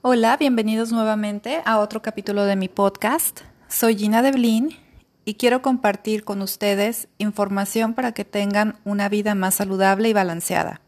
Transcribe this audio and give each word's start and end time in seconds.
Hola, 0.00 0.36
bienvenidos 0.36 0.92
nuevamente 0.92 1.60
a 1.64 1.80
otro 1.80 2.02
capítulo 2.02 2.44
de 2.44 2.54
mi 2.54 2.68
podcast. 2.68 3.40
Soy 3.66 3.98
Gina 3.98 4.22
Devlin 4.22 4.76
y 5.24 5.34
quiero 5.34 5.60
compartir 5.60 6.22
con 6.22 6.40
ustedes 6.40 7.08
información 7.18 7.94
para 7.94 8.12
que 8.12 8.24
tengan 8.24 8.78
una 8.84 9.08
vida 9.08 9.34
más 9.34 9.56
saludable 9.56 10.08
y 10.08 10.12
balanceada. 10.12 10.80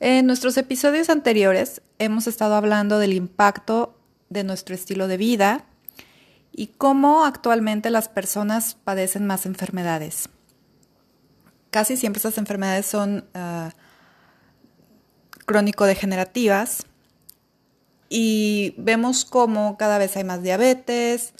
En 0.00 0.26
nuestros 0.26 0.56
episodios 0.56 1.10
anteriores 1.10 1.82
hemos 1.98 2.26
estado 2.26 2.54
hablando 2.54 2.98
del 2.98 3.12
impacto 3.12 4.00
de 4.30 4.44
nuestro 4.44 4.74
estilo 4.74 5.06
de 5.06 5.18
vida 5.18 5.66
y 6.52 6.68
cómo 6.68 7.26
actualmente 7.26 7.90
las 7.90 8.08
personas 8.08 8.78
padecen 8.82 9.26
más 9.26 9.44
enfermedades. 9.44 10.30
Casi 11.70 11.98
siempre 11.98 12.16
estas 12.16 12.38
enfermedades 12.38 12.86
son 12.86 13.26
uh, 13.34 13.68
crónico-degenerativas 15.44 16.86
y 18.08 18.74
vemos 18.78 19.24
cómo 19.24 19.76
cada 19.76 19.98
vez 19.98 20.16
hay 20.16 20.24
más 20.24 20.42
diabetes, 20.42 21.34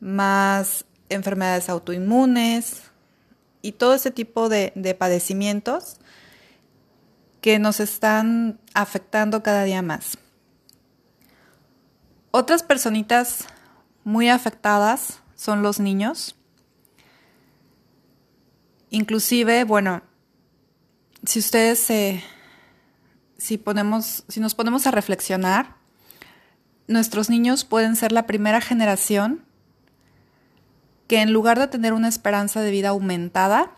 más 0.00 0.84
enfermedades 1.08 1.68
autoinmunes 1.68 2.82
y 3.62 3.72
todo 3.72 3.94
ese 3.94 4.10
tipo 4.10 4.48
de, 4.48 4.72
de 4.74 4.94
padecimientos 4.94 5.96
que 7.40 7.58
nos 7.58 7.80
están 7.80 8.60
afectando 8.74 9.42
cada 9.42 9.64
día 9.64 9.82
más. 9.82 10.18
Otras 12.30 12.62
personitas 12.62 13.46
muy 14.04 14.28
afectadas 14.28 15.20
son 15.34 15.62
los 15.62 15.80
niños. 15.80 16.36
Inclusive, 18.90 19.64
bueno, 19.64 20.02
si 21.24 21.38
ustedes 21.38 21.78
si 23.38 23.58
ponemos, 23.58 24.24
si 24.28 24.40
nos 24.40 24.54
ponemos 24.54 24.86
a 24.86 24.90
reflexionar, 24.90 25.76
nuestros 26.90 27.30
niños 27.30 27.64
pueden 27.64 27.94
ser 27.94 28.10
la 28.10 28.26
primera 28.26 28.60
generación 28.60 29.44
que 31.06 31.22
en 31.22 31.32
lugar 31.32 31.58
de 31.58 31.68
tener 31.68 31.92
una 31.92 32.08
esperanza 32.08 32.60
de 32.60 32.70
vida 32.70 32.90
aumentada, 32.90 33.72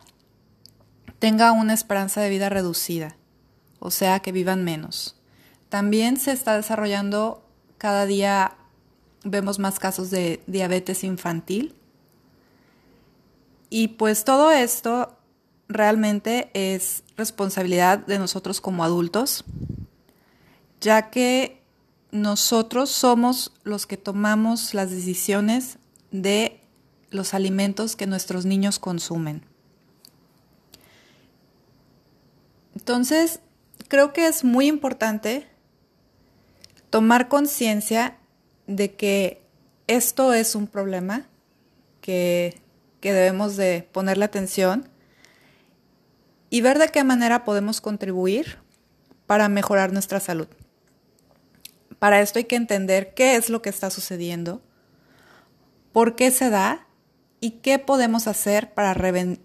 tenga 1.18 1.52
una 1.52 1.74
esperanza 1.74 2.20
de 2.20 2.30
vida 2.30 2.48
reducida, 2.48 3.16
o 3.78 3.90
sea, 3.90 4.20
que 4.20 4.32
vivan 4.32 4.64
menos. 4.64 5.20
También 5.68 6.16
se 6.16 6.32
está 6.32 6.56
desarrollando 6.56 7.46
cada 7.78 8.06
día, 8.06 8.56
vemos 9.24 9.58
más 9.58 9.78
casos 9.78 10.10
de 10.10 10.42
diabetes 10.46 11.04
infantil. 11.04 11.74
Y 13.70 13.88
pues 13.88 14.24
todo 14.24 14.50
esto 14.50 15.16
realmente 15.68 16.50
es 16.54 17.02
responsabilidad 17.16 17.98
de 17.98 18.18
nosotros 18.18 18.60
como 18.60 18.84
adultos, 18.84 19.44
ya 20.80 21.10
que 21.10 21.61
nosotros 22.12 22.90
somos 22.90 23.52
los 23.64 23.86
que 23.86 23.96
tomamos 23.96 24.74
las 24.74 24.90
decisiones 24.90 25.78
de 26.10 26.60
los 27.10 27.34
alimentos 27.34 27.96
que 27.96 28.06
nuestros 28.06 28.44
niños 28.44 28.78
consumen. 28.78 29.42
Entonces, 32.76 33.40
creo 33.88 34.12
que 34.12 34.26
es 34.26 34.44
muy 34.44 34.66
importante 34.66 35.48
tomar 36.90 37.28
conciencia 37.28 38.18
de 38.66 38.94
que 38.94 39.42
esto 39.86 40.34
es 40.34 40.54
un 40.54 40.66
problema 40.66 41.26
que, 42.02 42.60
que, 43.00 43.12
debemos 43.12 43.56
de 43.56 43.88
ponerle 43.90 44.24
atención 44.24 44.88
y 46.50 46.60
ver 46.60 46.78
de 46.78 46.88
qué 46.88 47.04
manera 47.04 47.44
podemos 47.44 47.80
contribuir 47.80 48.58
para 49.26 49.48
mejorar 49.48 49.92
nuestra 49.92 50.20
salud. 50.20 50.48
Para 52.02 52.20
esto 52.20 52.40
hay 52.40 52.46
que 52.46 52.56
entender 52.56 53.14
qué 53.14 53.36
es 53.36 53.48
lo 53.48 53.62
que 53.62 53.70
está 53.70 53.88
sucediendo, 53.88 54.60
por 55.92 56.16
qué 56.16 56.32
se 56.32 56.50
da 56.50 56.88
y 57.38 57.60
qué 57.62 57.78
podemos 57.78 58.26
hacer 58.26 58.74
para, 58.74 58.92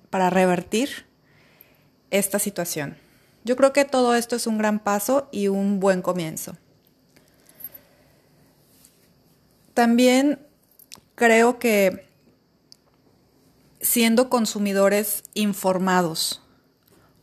para 0.10 0.32
revertir 0.32 1.06
esta 2.10 2.40
situación. 2.40 2.98
Yo 3.44 3.58
creo 3.58 3.74
que 3.74 3.86
todo 3.86 4.16
esto 4.16 4.36
es 4.36 4.48
un 4.48 4.58
gran 4.58 4.80
paso 4.80 5.30
y 5.32 5.50
un 5.50 5.80
buen 5.80 6.02
comienzo. 6.02 6.58
También 9.76 10.40
creo 11.14 11.60
que 11.60 12.08
siendo 13.82 14.32
consumidores 14.32 15.22
informados, 15.36 16.42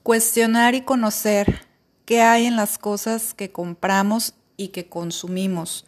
cuestionar 0.05 0.77
y 0.77 0.83
conocer 0.83 1.67
qué 2.05 2.23
hay 2.23 2.47
en 2.47 2.55
las 2.55 2.79
cosas 2.79 3.35
que 3.35 3.51
compramos 3.51 4.35
y 4.57 4.69
que 4.69 4.89
consumimos. 4.89 5.87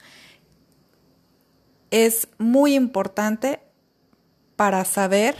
Es 1.91 2.29
muy 2.39 2.75
importante 2.75 3.61
para 4.57 4.85
saber 4.85 5.37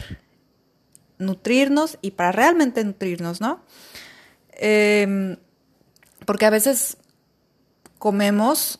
nutrirnos 1.17 1.97
y 2.01 2.11
para 2.11 2.31
realmente 2.31 2.83
nutrirnos, 2.83 3.41
¿no? 3.41 3.63
Em, 4.51 5.37
porque 6.25 6.45
a 6.45 6.49
veces 6.49 6.97
comemos 7.97 8.79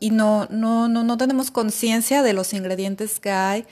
y 0.00 0.10
no, 0.10 0.46
no, 0.50 0.88
no, 0.88 1.04
no 1.04 1.16
tenemos 1.16 1.50
conciencia 1.50 2.22
de 2.22 2.32
los 2.32 2.52
ingredientes 2.52 3.20
que 3.20 3.30
hay 3.30 3.66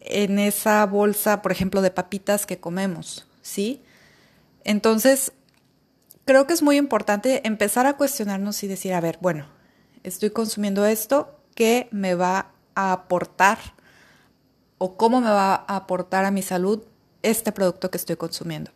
en 0.00 0.38
esa 0.38 0.84
bolsa, 0.86 1.42
por 1.42 1.52
ejemplo, 1.52 1.82
de 1.82 1.90
papitas 1.90 2.46
que 2.46 2.58
comemos, 2.58 3.26
¿sí? 3.42 3.82
Entonces, 4.64 5.32
creo 6.24 6.46
que 6.46 6.52
es 6.52 6.62
muy 6.62 6.76
importante 6.76 7.46
empezar 7.46 7.86
a 7.86 7.96
cuestionarnos 7.96 8.62
y 8.62 8.68
decir, 8.68 8.94
a 8.94 9.00
ver, 9.00 9.18
bueno, 9.20 9.46
estoy 10.02 10.30
consumiendo 10.30 10.86
esto, 10.86 11.40
¿qué 11.54 11.88
me 11.90 12.14
va 12.14 12.52
a 12.74 12.92
aportar 12.92 13.58
o 14.78 14.96
cómo 14.96 15.20
me 15.20 15.30
va 15.30 15.54
a 15.54 15.76
aportar 15.76 16.24
a 16.24 16.30
mi 16.30 16.42
salud 16.42 16.82
este 17.22 17.52
producto 17.52 17.90
que 17.90 17.98
estoy 17.98 18.16
consumiendo? 18.16 18.70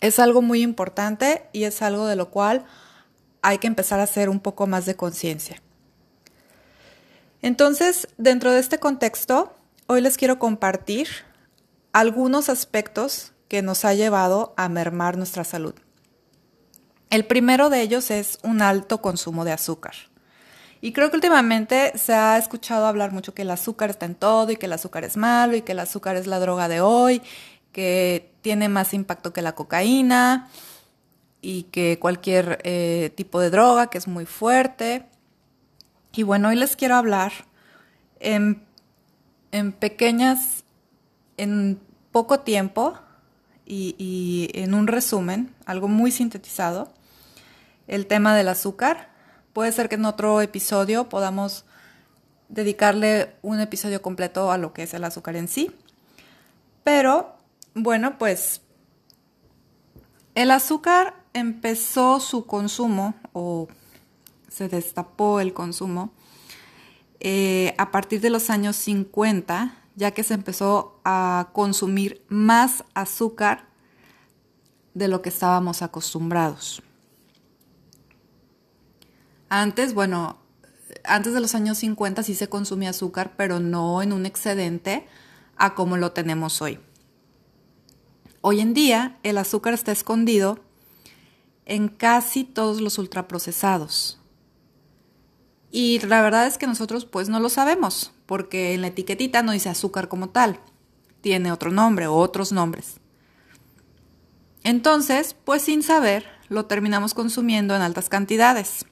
Es 0.00 0.18
algo 0.18 0.40
muy 0.40 0.62
importante 0.62 1.48
y 1.52 1.64
es 1.64 1.82
algo 1.82 2.06
de 2.06 2.16
lo 2.16 2.30
cual 2.30 2.64
hay 3.42 3.58
que 3.58 3.66
empezar 3.66 4.00
a 4.00 4.04
hacer 4.04 4.28
un 4.28 4.40
poco 4.40 4.66
más 4.66 4.86
de 4.86 4.96
conciencia. 4.96 5.60
Entonces, 7.42 8.08
dentro 8.18 8.52
de 8.52 8.60
este 8.60 8.78
contexto, 8.78 9.54
hoy 9.86 10.00
les 10.00 10.16
quiero 10.16 10.38
compartir 10.38 11.08
algunos 11.92 12.48
aspectos 12.48 13.32
que 13.48 13.62
nos 13.62 13.84
ha 13.84 13.94
llevado 13.94 14.54
a 14.56 14.68
mermar 14.68 15.16
nuestra 15.16 15.44
salud. 15.44 15.74
El 17.10 17.26
primero 17.26 17.70
de 17.70 17.82
ellos 17.82 18.10
es 18.12 18.38
un 18.44 18.62
alto 18.62 19.02
consumo 19.02 19.44
de 19.44 19.52
azúcar. 19.52 19.94
Y 20.80 20.92
creo 20.92 21.10
que 21.10 21.16
últimamente 21.16 21.92
se 21.98 22.14
ha 22.14 22.38
escuchado 22.38 22.86
hablar 22.86 23.12
mucho 23.12 23.34
que 23.34 23.42
el 23.42 23.50
azúcar 23.50 23.90
está 23.90 24.06
en 24.06 24.14
todo 24.14 24.50
y 24.50 24.56
que 24.56 24.66
el 24.66 24.72
azúcar 24.72 25.04
es 25.04 25.16
malo 25.16 25.56
y 25.56 25.62
que 25.62 25.72
el 25.72 25.80
azúcar 25.80 26.16
es 26.16 26.26
la 26.26 26.38
droga 26.38 26.68
de 26.68 26.80
hoy, 26.80 27.20
que 27.72 28.32
tiene 28.40 28.68
más 28.68 28.94
impacto 28.94 29.32
que 29.32 29.42
la 29.42 29.54
cocaína 29.54 30.48
y 31.42 31.64
que 31.64 31.98
cualquier 31.98 32.60
eh, 32.64 33.12
tipo 33.14 33.40
de 33.40 33.50
droga 33.50 33.88
que 33.88 33.98
es 33.98 34.08
muy 34.08 34.24
fuerte. 34.24 35.04
Y 36.12 36.22
bueno, 36.22 36.48
hoy 36.48 36.56
les 36.56 36.76
quiero 36.76 36.96
hablar 36.96 37.32
en, 38.20 38.62
en 39.52 39.72
pequeñas, 39.72 40.64
en 41.36 41.78
poco 42.10 42.40
tiempo 42.40 42.94
y, 43.66 43.96
y 43.98 44.48
en 44.54 44.74
un 44.74 44.86
resumen, 44.86 45.54
algo 45.66 45.88
muy 45.88 46.10
sintetizado, 46.10 46.92
el 47.90 48.06
tema 48.06 48.36
del 48.36 48.48
azúcar. 48.48 49.10
Puede 49.52 49.72
ser 49.72 49.88
que 49.88 49.96
en 49.96 50.04
otro 50.04 50.40
episodio 50.40 51.08
podamos 51.08 51.64
dedicarle 52.48 53.34
un 53.42 53.58
episodio 53.60 54.00
completo 54.00 54.52
a 54.52 54.58
lo 54.58 54.72
que 54.72 54.84
es 54.84 54.94
el 54.94 55.02
azúcar 55.02 55.34
en 55.34 55.48
sí. 55.48 55.72
Pero, 56.84 57.34
bueno, 57.74 58.16
pues 58.16 58.62
el 60.36 60.52
azúcar 60.52 61.16
empezó 61.34 62.20
su 62.20 62.46
consumo 62.46 63.14
o 63.32 63.66
se 64.48 64.68
destapó 64.68 65.40
el 65.40 65.52
consumo 65.52 66.12
eh, 67.18 67.74
a 67.76 67.90
partir 67.90 68.20
de 68.20 68.30
los 68.30 68.50
años 68.50 68.76
50, 68.76 69.74
ya 69.96 70.12
que 70.12 70.22
se 70.22 70.34
empezó 70.34 71.00
a 71.04 71.48
consumir 71.52 72.24
más 72.28 72.84
azúcar 72.94 73.66
de 74.94 75.08
lo 75.08 75.22
que 75.22 75.28
estábamos 75.28 75.82
acostumbrados. 75.82 76.84
Antes, 79.50 79.94
bueno, 79.94 80.38
antes 81.04 81.34
de 81.34 81.40
los 81.40 81.56
años 81.56 81.78
50 81.78 82.22
sí 82.22 82.34
se 82.34 82.48
consumía 82.48 82.90
azúcar, 82.90 83.34
pero 83.36 83.58
no 83.58 84.00
en 84.00 84.12
un 84.12 84.24
excedente 84.24 85.06
a 85.56 85.74
como 85.74 85.96
lo 85.96 86.12
tenemos 86.12 86.62
hoy. 86.62 86.78
Hoy 88.42 88.60
en 88.60 88.74
día 88.74 89.18
el 89.24 89.36
azúcar 89.36 89.74
está 89.74 89.90
escondido 89.90 90.60
en 91.66 91.88
casi 91.88 92.44
todos 92.44 92.80
los 92.80 92.96
ultraprocesados. 92.96 94.20
Y 95.72 95.98
la 95.98 96.22
verdad 96.22 96.46
es 96.46 96.56
que 96.56 96.68
nosotros 96.68 97.04
pues 97.04 97.28
no 97.28 97.40
lo 97.40 97.48
sabemos, 97.48 98.12
porque 98.26 98.74
en 98.74 98.82
la 98.82 98.86
etiquetita 98.86 99.42
no 99.42 99.50
dice 99.50 99.68
azúcar 99.68 100.08
como 100.08 100.30
tal, 100.30 100.60
tiene 101.22 101.50
otro 101.50 101.72
nombre 101.72 102.06
o 102.06 102.14
otros 102.14 102.52
nombres. 102.52 103.00
Entonces, 104.62 105.34
pues 105.44 105.62
sin 105.62 105.82
saber, 105.82 106.24
lo 106.48 106.66
terminamos 106.66 107.14
consumiendo 107.14 107.74
en 107.74 107.82
altas 107.82 108.08
cantidades. 108.08 108.86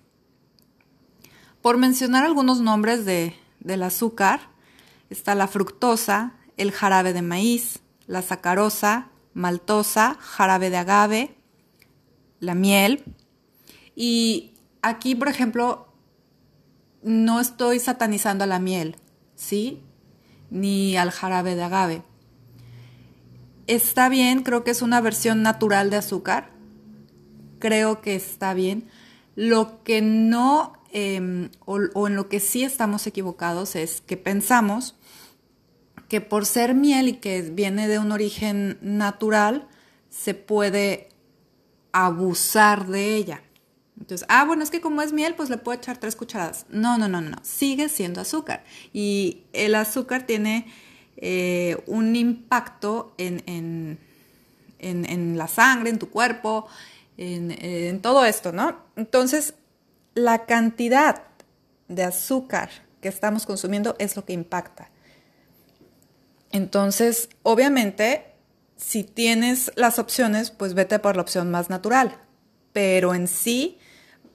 Por 1.62 1.76
mencionar 1.76 2.24
algunos 2.24 2.60
nombres 2.60 3.04
de, 3.04 3.34
del 3.60 3.82
azúcar, 3.82 4.40
está 5.10 5.34
la 5.34 5.48
fructosa, 5.48 6.34
el 6.56 6.72
jarabe 6.72 7.12
de 7.12 7.22
maíz, 7.22 7.80
la 8.06 8.22
sacarosa, 8.22 9.08
maltosa, 9.34 10.16
jarabe 10.20 10.70
de 10.70 10.76
agave, 10.76 11.36
la 12.40 12.54
miel. 12.54 13.04
Y 13.94 14.54
aquí, 14.82 15.14
por 15.14 15.28
ejemplo, 15.28 15.88
no 17.02 17.40
estoy 17.40 17.78
satanizando 17.78 18.44
a 18.44 18.48
la 18.48 18.58
miel, 18.58 18.96
¿sí? 19.34 19.82
Ni 20.50 20.96
al 20.96 21.10
jarabe 21.10 21.54
de 21.54 21.62
agave. 21.62 22.02
Está 23.66 24.08
bien, 24.08 24.42
creo 24.42 24.64
que 24.64 24.70
es 24.70 24.82
una 24.82 25.00
versión 25.00 25.42
natural 25.42 25.90
de 25.90 25.96
azúcar. 25.96 26.50
Creo 27.58 28.00
que 28.00 28.14
está 28.14 28.54
bien. 28.54 28.88
Lo 29.36 29.82
que 29.84 30.00
no, 30.00 30.72
em, 30.92 31.50
o 31.64 32.06
en 32.06 32.16
lo 32.16 32.28
que 32.28 32.40
sí 32.40 32.64
estamos 32.64 33.06
equivocados 33.06 33.76
es 33.76 34.00
que 34.00 34.16
pensamos 34.16 34.94
que 36.08 36.20
por 36.20 36.46
ser 36.46 36.74
miel 36.74 37.08
y 37.08 37.12
que 37.14 37.42
viene 37.42 37.86
de 37.86 37.98
un 37.98 38.12
origen 38.12 38.78
natural, 38.80 39.68
se 40.08 40.34
puede 40.34 41.10
abusar 41.92 42.86
de 42.86 43.14
ella. 43.16 43.42
Entonces, 44.00 44.26
ah, 44.30 44.44
bueno, 44.44 44.62
es 44.62 44.70
que 44.70 44.80
como 44.80 45.02
es 45.02 45.12
miel, 45.12 45.34
pues 45.34 45.50
le 45.50 45.58
puedo 45.58 45.76
echar 45.76 45.98
tres 45.98 46.16
cucharadas. 46.16 46.66
No, 46.70 46.98
no, 46.98 47.08
no, 47.08 47.20
no, 47.20 47.36
sigue 47.42 47.88
siendo 47.88 48.20
azúcar. 48.20 48.64
Y 48.92 49.42
el 49.52 49.74
azúcar 49.74 50.24
tiene 50.24 50.66
eh, 51.16 51.82
un 51.86 52.16
impacto 52.16 53.12
en, 53.18 53.42
en, 53.46 53.98
en, 54.78 55.36
la 55.36 55.48
sangre, 55.48 55.90
en 55.90 55.98
tu 55.98 56.08
cuerpo, 56.10 56.68
en 57.16 58.00
todo 58.00 58.24
esto, 58.24 58.52
¿no? 58.52 58.76
Entonces, 58.94 59.54
la 60.18 60.46
cantidad 60.46 61.22
de 61.88 62.04
azúcar 62.04 62.70
que 63.00 63.08
estamos 63.08 63.46
consumiendo 63.46 63.96
es 63.98 64.16
lo 64.16 64.24
que 64.24 64.32
impacta. 64.32 64.90
Entonces, 66.50 67.28
obviamente, 67.42 68.34
si 68.76 69.04
tienes 69.04 69.70
las 69.74 69.98
opciones, 69.98 70.50
pues 70.50 70.74
vete 70.74 70.98
por 70.98 71.16
la 71.16 71.22
opción 71.22 71.50
más 71.50 71.70
natural. 71.70 72.18
Pero 72.72 73.14
en 73.14 73.28
sí, 73.28 73.78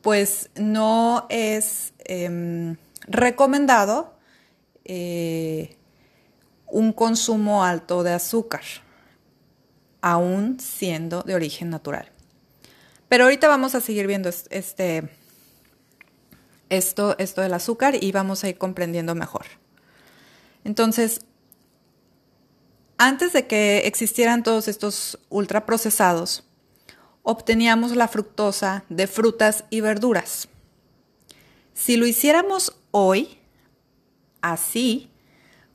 pues 0.02 0.50
no 0.56 1.26
es 1.30 1.94
em, 2.06 2.78
recomendado 3.08 4.18
eh, 4.86 5.78
un 6.68 6.92
consumo 6.92 7.64
alto 7.64 8.04
de 8.04 8.14
azúcar, 8.14 8.64
aún 10.02 10.60
siendo 10.60 11.22
de 11.22 11.36
origen 11.36 11.70
natural. 11.70 12.12
Pero 13.08 13.26
ahorita 13.26 13.48
vamos 13.48 13.76
a 13.76 13.82
seguir 13.82 14.08
viendo 14.08 14.30
este, 14.50 15.10
esto, 16.74 17.16
esto 17.20 17.42
del 17.42 17.54
azúcar 17.54 17.96
y 18.02 18.12
vamos 18.12 18.44
a 18.44 18.50
ir 18.50 18.58
comprendiendo 18.58 19.16
mejor. 19.16 19.46
Entonces, 20.64 21.22
antes 22.98 23.34
de 23.34 23.48
que 23.48 23.80
existieran 23.86 24.44
todos 24.44 24.68
estos 24.68 25.20
ultraprocesados, 25.30 26.44
obteníamos 27.24 27.96
la 27.96 28.08
fructosa 28.08 28.86
de 28.90 29.08
frutas 29.08 29.66
y 29.70 29.82
verduras. 29.82 30.48
Si 31.74 31.98
lo 31.98 32.06
hiciéramos 32.06 32.76
hoy, 32.92 33.40
así, 34.42 35.10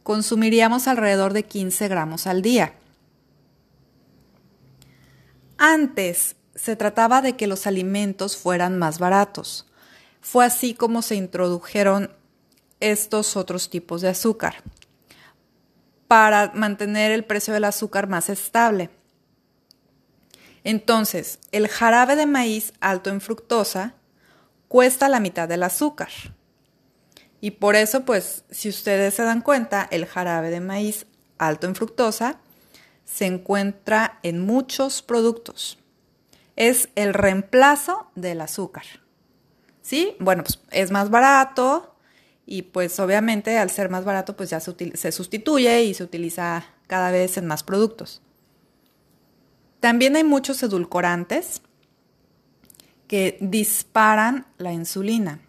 consumiríamos 0.03 0.89
alrededor 0.89 1.33
de 1.33 1.45
15 1.45 1.89
gramos 1.89 2.27
al 2.27 2.41
día. 2.41 2.75
Antes 5.59 6.37
se 6.55 6.77
trataba 6.77 7.21
de 7.21 7.37
que 7.37 7.47
los 7.47 7.67
alimentos 7.67 8.37
fueran 8.37 8.79
más 8.79 8.99
baratos. 8.99 9.68
Fue 10.31 10.45
así 10.45 10.75
como 10.75 11.01
se 11.01 11.15
introdujeron 11.15 12.15
estos 12.81 13.35
otros 13.35 13.71
tipos 13.71 14.03
de 14.03 14.11
azúcar 14.11 14.63
para 16.07 16.53
mantener 16.55 17.13
el 17.13 17.25
precio 17.25 17.55
del 17.55 17.65
azúcar 17.65 18.09
más 18.09 18.29
estable. 18.29 18.91
Entonces, 20.65 21.39
el 21.51 21.67
jarabe 21.67 22.15
de 22.15 22.27
maíz 22.27 22.75
alto 22.81 23.09
en 23.09 23.23
fructosa 23.23 23.95
cuesta 24.69 25.09
la 25.09 25.19
mitad 25.19 25.49
del 25.49 25.63
azúcar. 25.63 26.11
Y 27.41 27.53
por 27.53 27.75
eso, 27.75 28.05
pues, 28.05 28.45
si 28.51 28.69
ustedes 28.69 29.15
se 29.15 29.23
dan 29.23 29.41
cuenta, 29.41 29.89
el 29.91 30.05
jarabe 30.05 30.51
de 30.51 30.61
maíz 30.61 31.07
alto 31.39 31.67
en 31.67 31.75
fructosa 31.75 32.39
se 33.07 33.25
encuentra 33.25 34.19
en 34.23 34.45
muchos 34.45 35.01
productos. 35.01 35.79
Es 36.55 36.91
el 36.97 37.15
reemplazo 37.15 38.11
del 38.15 38.43
azúcar. 38.43 39.08
¿Sí? 39.89 40.17
Bueno, 40.21 40.43
pues 40.45 40.59
es 40.71 40.91
más 40.91 41.09
barato, 41.09 41.95
y 42.45 42.61
pues 42.61 43.01
obviamente 43.01 43.57
al 43.57 43.71
ser 43.71 43.89
más 43.89 44.05
barato 44.05 44.37
pues 44.37 44.51
ya 44.51 44.61
se, 44.61 45.13
sustituye 45.13 45.83
y 45.85 45.95
se 45.95 46.05
utiliza 46.05 46.67
cada 46.87 47.11
vez 47.11 47.39
en 47.39 47.47
más 47.47 47.63
productos. 47.63 48.21
También 49.81 50.15
hay 50.15 50.25
muchos 50.25 50.63
edulcorantes 50.63 51.63
que 53.07 53.39
disparan 53.41 54.45
la 54.59 54.75
insulina. 54.75 55.41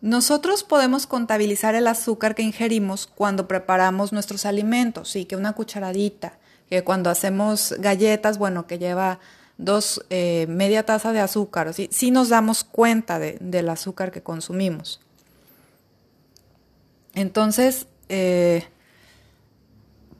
Nosotros 0.00 0.64
podemos 0.64 1.06
contabilizar 1.06 1.76
el 1.76 1.86
azúcar 1.86 2.34
que 2.34 2.42
ingerimos 2.42 3.06
cuando 3.06 3.46
preparamos 3.46 4.12
nuestros 4.12 4.46
alimentos, 4.46 5.10
sí, 5.10 5.26
que 5.26 5.36
una 5.36 5.52
cucharadita, 5.52 6.40
que 6.68 6.82
cuando 6.82 7.08
hacemos 7.08 7.72
galletas, 7.78 8.38
bueno, 8.38 8.66
que 8.66 8.80
lleva 8.80 9.20
dos, 9.56 10.04
eh, 10.10 10.46
media 10.48 10.84
taza 10.84 11.12
de 11.12 11.20
azúcar, 11.20 11.72
¿sí? 11.74 11.88
sí 11.92 12.10
nos 12.10 12.28
damos 12.28 12.64
cuenta 12.64 13.18
del 13.18 13.68
azúcar 13.68 14.10
que 14.10 14.22
consumimos. 14.22 15.00
Entonces, 17.14 17.86
eh, 18.08 18.66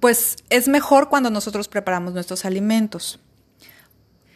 pues 0.00 0.36
es 0.50 0.68
mejor 0.68 1.08
cuando 1.08 1.30
nosotros 1.30 1.68
preparamos 1.68 2.12
nuestros 2.12 2.44
alimentos. 2.44 3.20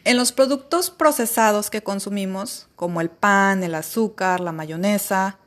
En 0.05 0.17
los 0.17 0.33
productos 0.33 0.91
procesados 0.91 1.71
que 1.71 1.83
consumimos, 1.83 2.69
como 2.77 3.01
el 3.01 3.11
pan, 3.11 3.63
el 3.63 3.75
azúcar, 3.75 4.41
la 4.41 4.53
mayonesa, 4.53 5.39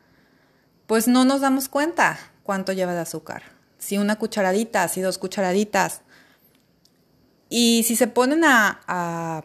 pues 0.86 1.08
no 1.08 1.26
nos 1.26 1.42
damos 1.42 1.68
cuenta 1.68 2.20
cuánto 2.44 2.72
lleva 2.72 2.94
de 2.94 3.00
azúcar. 3.00 3.44
Si 3.80 3.98
una 3.98 4.18
cucharadita, 4.18 4.88
si 4.88 5.02
dos 5.02 5.18
cucharaditas, 5.18 6.02
y 7.54 7.84
si 7.84 7.98
se 7.98 8.08
ponen 8.08 8.46
a, 8.46 9.44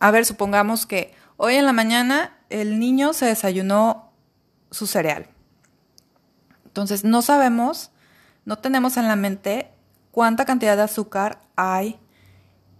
a, 0.00 0.10
ver, 0.10 0.26
supongamos 0.26 0.84
que 0.84 1.14
hoy 1.38 1.54
en 1.54 1.64
la 1.64 1.72
mañana 1.72 2.36
el 2.50 2.78
niño 2.78 3.14
se 3.14 3.24
desayunó 3.24 4.12
su 4.70 4.86
cereal. 4.86 5.26
Entonces 6.66 7.02
no 7.02 7.22
sabemos, 7.22 7.90
no 8.44 8.58
tenemos 8.58 8.98
en 8.98 9.08
la 9.08 9.16
mente 9.16 9.70
cuánta 10.10 10.44
cantidad 10.44 10.76
de 10.76 10.82
azúcar 10.82 11.40
hay 11.56 11.98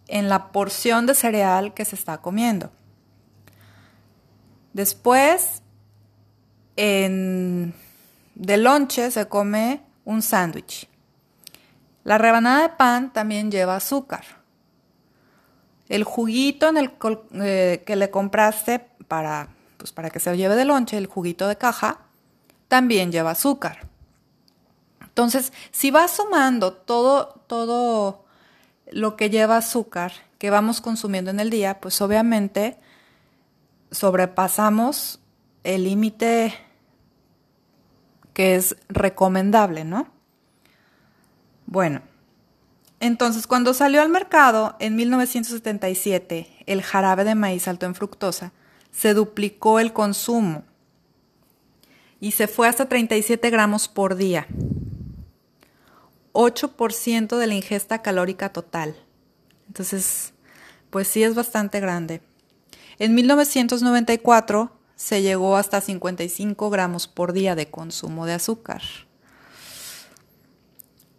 en 0.07 0.29
la 0.29 0.53
porción 0.53 1.07
de 1.07 1.15
cereal 1.15 1.73
que 1.73 1.87
se 1.87 1.97
está 1.97 2.19
comiendo. 2.19 2.71
Después, 4.75 5.63
en, 6.77 7.73
de 8.35 8.57
lonche 8.59 9.11
se 9.11 9.27
come 9.29 9.81
un 10.05 10.21
sándwich. 10.21 10.91
La 12.05 12.19
rebanada 12.19 12.63
de 12.63 12.69
pan 12.71 13.13
también 13.13 13.51
lleva 13.51 13.77
azúcar. 13.77 14.25
El 15.89 16.05
juguito 16.05 16.69
en 16.69 16.77
el, 16.77 16.93
eh, 17.43 17.83
que 17.85 17.97
le 17.97 18.11
compraste 18.11 18.79
para, 19.09 19.49
pues 19.77 19.93
para 19.93 20.11
que 20.11 20.21
se 20.21 20.37
lleve 20.37 20.57
de 20.57 20.65
lonche, 20.65 20.97
el 20.97 21.07
juguito 21.07 21.49
de 21.49 21.57
caja, 21.57 21.99
también 22.69 23.11
lleva 23.11 23.33
azúcar. 23.33 23.89
Entonces, 25.01 25.53
si 25.73 25.91
vas 25.91 26.13
sumando 26.13 26.73
todo, 26.73 27.43
todo 27.47 28.25
lo 28.91 29.17
que 29.17 29.29
lleva 29.29 29.57
azúcar 29.57 30.13
que 30.39 30.51
vamos 30.51 30.81
consumiendo 30.81 31.31
en 31.31 31.41
el 31.41 31.51
día, 31.51 31.81
pues 31.81 32.01
obviamente 32.01 32.79
sobrepasamos 33.91 35.21
el 35.65 35.85
límite 35.85 36.55
que 38.33 38.55
es 38.55 38.77
recomendable, 38.89 39.85
¿no? 39.85 40.20
Bueno, 41.71 42.03
entonces 42.99 43.47
cuando 43.47 43.75
salió 43.75 44.03
al 44.03 44.09
mercado 44.09 44.75
en 44.81 44.97
1977 44.97 46.65
el 46.67 46.83
jarabe 46.83 47.23
de 47.23 47.37
maíz 47.37 47.69
alto 47.69 47.87
en 47.87 47.95
fructosa, 47.95 48.53
se 48.91 49.15
duplicó 49.15 49.79
el 49.79 49.93
consumo 49.93 50.65
y 52.19 52.33
se 52.33 52.49
fue 52.49 52.67
hasta 52.67 52.87
37 52.87 53.51
gramos 53.51 53.87
por 53.87 54.17
día. 54.17 54.49
8% 56.33 57.39
de 57.39 57.47
la 57.47 57.55
ingesta 57.55 58.03
calórica 58.03 58.53
total. 58.53 58.97
Entonces, 59.69 60.33
pues 60.91 61.07
sí 61.07 61.23
es 61.23 61.37
bastante 61.37 61.79
grande. 61.79 62.21
En 62.99 63.15
1994 63.15 64.73
se 64.97 65.23
llegó 65.23 65.57
hasta 65.57 65.81
55 65.81 66.69
gramos 66.69 67.07
por 67.07 67.33
día 67.33 67.55
de 67.55 67.71
consumo 67.71 68.27
de 68.27 68.33
azúcar. 68.33 68.83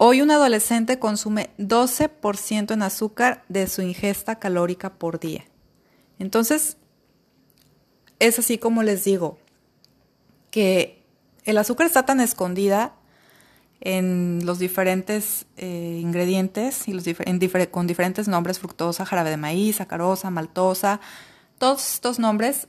Hoy 0.04 0.24
un 0.24 0.32
adolescente 0.32 0.98
consume 0.98 1.52
12% 1.60 2.74
en 2.74 2.82
azúcar 2.82 3.44
de 3.50 3.68
su 3.68 3.84
ingesta 3.84 4.40
calórica 4.40 4.96
por 4.96 5.20
día. 5.20 5.46
Entonces, 6.18 6.78
es 8.18 8.40
así 8.40 8.58
como 8.58 8.82
les 8.82 9.04
digo, 9.04 9.38
que 10.50 11.04
el 11.44 11.60
azúcar 11.60 11.86
está 11.86 12.04
tan 12.04 12.20
escondida 12.20 12.96
en 13.80 14.44
los 14.44 14.58
diferentes 14.58 15.46
eh, 15.58 16.00
ingredientes 16.02 16.88
y 16.88 16.94
con 17.70 17.86
diferentes 17.86 18.28
nombres, 18.28 18.58
fructosa, 18.58 19.06
jarabe 19.06 19.30
de 19.30 19.38
maíz, 19.38 19.76
sacarosa, 19.76 20.32
maltosa, 20.32 21.00
todos 21.60 21.94
estos 21.94 22.18
nombres, 22.18 22.68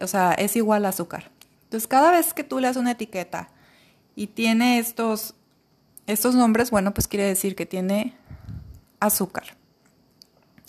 o 0.00 0.06
sea, 0.06 0.32
es 0.32 0.56
igual 0.56 0.86
a 0.86 0.88
azúcar. 0.88 1.30
Entonces, 1.64 1.86
cada 1.86 2.10
vez 2.10 2.32
que 2.32 2.42
tú 2.42 2.58
le 2.58 2.68
das 2.68 2.78
una 2.78 2.92
etiqueta 2.92 3.50
y 4.14 4.28
tiene 4.28 4.78
estos, 4.78 5.34
estos 6.06 6.34
nombres, 6.34 6.70
bueno, 6.70 6.94
pues 6.94 7.08
quiere 7.08 7.24
decir 7.24 7.56
que 7.56 7.66
tiene 7.66 8.16
azúcar. 9.00 9.56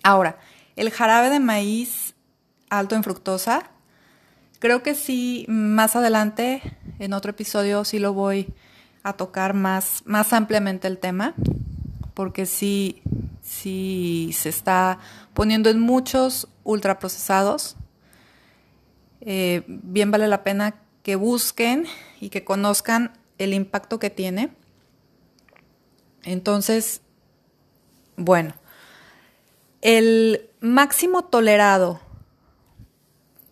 Ahora, 0.03 0.37
el 0.75 0.89
jarabe 0.91 1.29
de 1.29 1.39
maíz 1.39 2.15
alto 2.69 2.95
en 2.95 3.03
fructosa, 3.03 3.69
creo 4.59 4.83
que 4.83 4.95
sí, 4.95 5.45
más 5.47 5.95
adelante, 5.95 6.61
en 6.99 7.13
otro 7.13 7.31
episodio, 7.31 7.85
sí 7.85 7.99
lo 7.99 8.13
voy 8.13 8.53
a 9.03 9.13
tocar 9.13 9.53
más, 9.53 10.03
más 10.05 10.33
ampliamente 10.33 10.87
el 10.87 10.97
tema, 10.97 11.33
porque 12.13 12.45
sí, 12.45 13.01
sí 13.41 14.31
se 14.33 14.49
está 14.49 14.99
poniendo 15.33 15.69
en 15.69 15.79
muchos 15.79 16.47
ultraprocesados. 16.63 17.75
Eh, 19.21 19.63
bien 19.67 20.11
vale 20.11 20.27
la 20.27 20.43
pena 20.43 20.75
que 21.03 21.15
busquen 21.15 21.85
y 22.19 22.29
que 22.29 22.43
conozcan 22.43 23.13
el 23.37 23.53
impacto 23.53 23.99
que 23.99 24.09
tiene. 24.09 24.49
Entonces, 26.23 27.01
bueno, 28.15 28.53
el 29.81 30.49
máximo 30.59 31.23
tolerado 31.23 32.01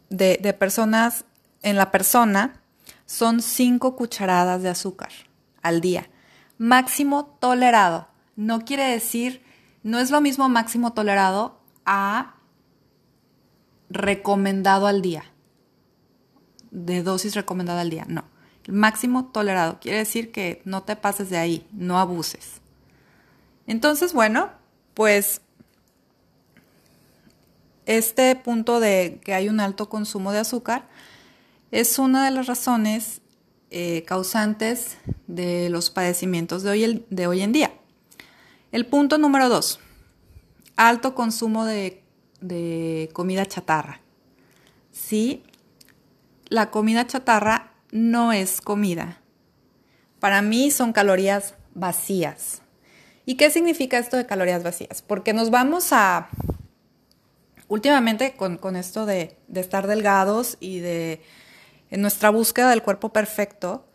de, 0.09 0.37
personas 0.57 1.25
en 1.61 1.75
la 1.75 1.91
persona 1.91 2.61
son 3.05 3.41
5 3.41 3.95
cucharadas 3.95 4.61
de 4.63 4.69
azúcar 4.69 5.09
al 5.61 5.81
día. 5.81 6.09
Máximo 6.57 7.25
tolerado. 7.39 8.07
No 8.35 8.65
quiere 8.65 8.85
decir, 8.85 9.43
no 9.83 9.99
es 9.99 10.11
lo 10.11 10.21
mismo 10.21 10.49
máximo 10.49 10.93
tolerado 10.93 11.59
a 11.85 12.35
recomendado 13.89 14.87
al 14.87 15.01
día. 15.01 15.25
De 16.71 17.03
dosis 17.03 17.35
recomendada 17.35 17.81
al 17.81 17.89
día. 17.89 18.05
No. 18.07 18.25
Máximo 18.67 19.25
tolerado 19.25 19.79
quiere 19.79 19.99
decir 19.99 20.31
que 20.31 20.61
no 20.65 20.83
te 20.83 20.95
pases 20.95 21.29
de 21.29 21.37
ahí, 21.37 21.67
no 21.71 21.99
abuses. 21.99 22.61
Entonces, 23.67 24.13
bueno, 24.13 24.49
pues 24.93 25.41
este 27.85 28.35
punto 28.35 28.79
de 28.79 29.19
que 29.23 29.33
hay 29.33 29.49
un 29.49 29.59
alto 29.59 29.89
consumo 29.89 30.31
de 30.31 30.39
azúcar 30.39 30.87
es 31.71 31.99
una 31.99 32.25
de 32.25 32.31
las 32.31 32.47
razones 32.47 33.21
eh, 33.69 34.03
causantes 34.07 34.97
de 35.27 35.69
los 35.69 35.89
padecimientos 35.89 36.63
de 36.63 36.69
hoy, 36.69 37.05
de 37.09 37.27
hoy 37.27 37.41
en 37.41 37.51
día. 37.51 37.73
El 38.71 38.85
punto 38.85 39.17
número 39.17 39.49
dos, 39.49 39.79
alto 40.75 41.13
consumo 41.13 41.65
de, 41.65 42.03
de 42.41 43.09
comida 43.13 43.45
chatarra. 43.45 44.01
Sí, 44.91 45.43
la 46.47 46.71
comida 46.71 47.05
chatarra 47.05 47.74
no 47.91 48.33
es 48.33 48.61
comida. 48.61 49.21
Para 50.19 50.41
mí 50.41 50.71
son 50.71 50.93
calorías 50.93 51.55
vacías. 51.73 52.61
¿Y 53.25 53.35
qué 53.35 53.49
significa 53.49 53.97
esto 53.97 54.17
de 54.17 54.25
calorías 54.25 54.63
vacías? 54.63 55.01
Porque 55.01 55.33
nos 55.33 55.49
vamos 55.49 55.91
a, 55.91 56.29
últimamente 57.67 58.35
con, 58.35 58.75
esto 58.75 59.05
de, 59.05 59.37
de, 59.47 59.61
estar 59.61 59.87
delgados 59.87 60.57
y 60.59 60.79
de 60.79 61.21
en 61.89 62.01
nuestra 62.01 62.29
búsqueda 62.29 62.69
del 62.69 62.81
cuerpo 62.81 63.09
perfecto, 63.09 63.85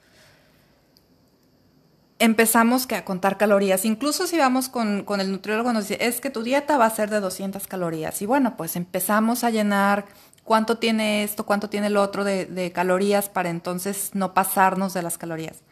empezamos 2.20 2.87
que 2.87 2.94
a 2.97 3.04
contar 3.04 3.38
calorías. 3.38 3.85
Incluso 3.85 4.26
si 4.26 4.38
vamos 4.38 4.68
con, 4.68 5.04
el 5.20 5.32
nutriólogo 5.32 5.73
nos 5.73 5.88
dice, 5.88 6.06
es 6.06 6.20
que 6.20 6.30
tu 6.30 6.42
dieta 6.42 6.78
va 6.78 6.87
a 6.87 6.90
ser 6.90 7.11
de 7.11 7.18
200 7.18 7.66
calorías. 7.66 8.23
Y 8.23 8.26
bueno, 8.26 8.56
pues 8.56 8.76
empezamos 8.76 9.42
a 9.42 9.50
llenar 9.50 10.04
cuánto 10.50 10.78
tiene 10.78 11.23
esto, 11.23 11.47
cuánto 11.47 11.71
tiene 11.71 11.87
el 11.87 11.97
otro 11.97 12.25
de, 12.25 12.45
de 12.45 12.73
calorías 12.73 13.28
para 13.28 13.50
entonces 13.50 14.11
no 14.14 14.35
pasarnos 14.35 14.92
de 14.95 15.02
las 15.02 15.16
calorías. 15.16 15.62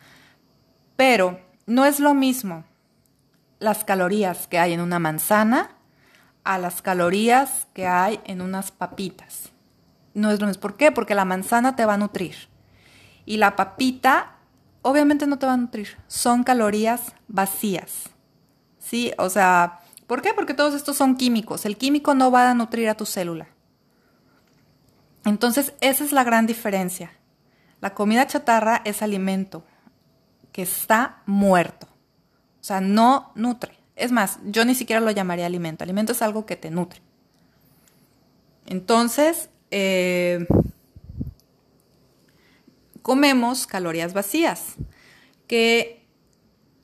Pero 0.94 1.40
no 1.66 1.84
es 1.84 1.98
lo 1.98 2.14
mismo 2.14 2.62
las 3.58 3.82
calorías 3.82 4.46
que 4.46 4.60
hay 4.60 4.74
en 4.74 4.80
una 4.80 5.00
manzana 5.00 5.70
a 6.44 6.58
las 6.58 6.80
calorías 6.80 7.66
que 7.74 7.88
hay 7.88 8.20
en 8.24 8.40
unas 8.40 8.70
papitas 8.70 9.50
no 10.14 10.30
es 10.30 10.40
lo 10.40 10.46
mismo. 10.46 10.60
¿Por 10.60 10.76
qué? 10.76 10.92
Porque 10.92 11.14
la 11.14 11.24
manzana 11.24 11.76
te 11.76 11.84
va 11.84 11.94
a 11.94 11.98
nutrir. 11.98 12.34
Y 13.24 13.36
la 13.36 13.56
papita, 13.56 14.36
obviamente 14.82 15.26
no 15.26 15.38
te 15.38 15.46
va 15.46 15.54
a 15.54 15.56
nutrir. 15.56 15.96
Son 16.06 16.44
calorías 16.44 17.12
vacías. 17.28 18.10
¿Sí? 18.78 19.12
O 19.18 19.28
sea, 19.28 19.80
¿por 20.06 20.22
qué? 20.22 20.34
Porque 20.34 20.54
todos 20.54 20.74
estos 20.74 20.96
son 20.96 21.16
químicos. 21.16 21.64
El 21.66 21.76
químico 21.76 22.14
no 22.14 22.30
va 22.30 22.50
a 22.50 22.54
nutrir 22.54 22.88
a 22.88 22.96
tu 22.96 23.06
célula. 23.06 23.48
Entonces, 25.28 25.74
esa 25.80 26.04
es 26.04 26.12
la 26.12 26.24
gran 26.24 26.46
diferencia. 26.46 27.12
La 27.80 27.94
comida 27.94 28.26
chatarra 28.26 28.82
es 28.84 29.02
alimento 29.02 29.64
que 30.52 30.62
está 30.62 31.22
muerto. 31.26 31.86
O 32.60 32.64
sea, 32.64 32.80
no 32.80 33.32
nutre. 33.34 33.78
Es 33.94 34.12
más, 34.12 34.38
yo 34.44 34.64
ni 34.64 34.74
siquiera 34.74 35.00
lo 35.00 35.10
llamaría 35.10 35.46
alimento. 35.46 35.84
Alimento 35.84 36.12
es 36.12 36.22
algo 36.22 36.46
que 36.46 36.56
te 36.56 36.70
nutre. 36.70 37.00
Entonces, 38.66 39.50
eh, 39.70 40.46
comemos 43.02 43.66
calorías 43.66 44.12
vacías, 44.12 44.74
que 45.46 46.06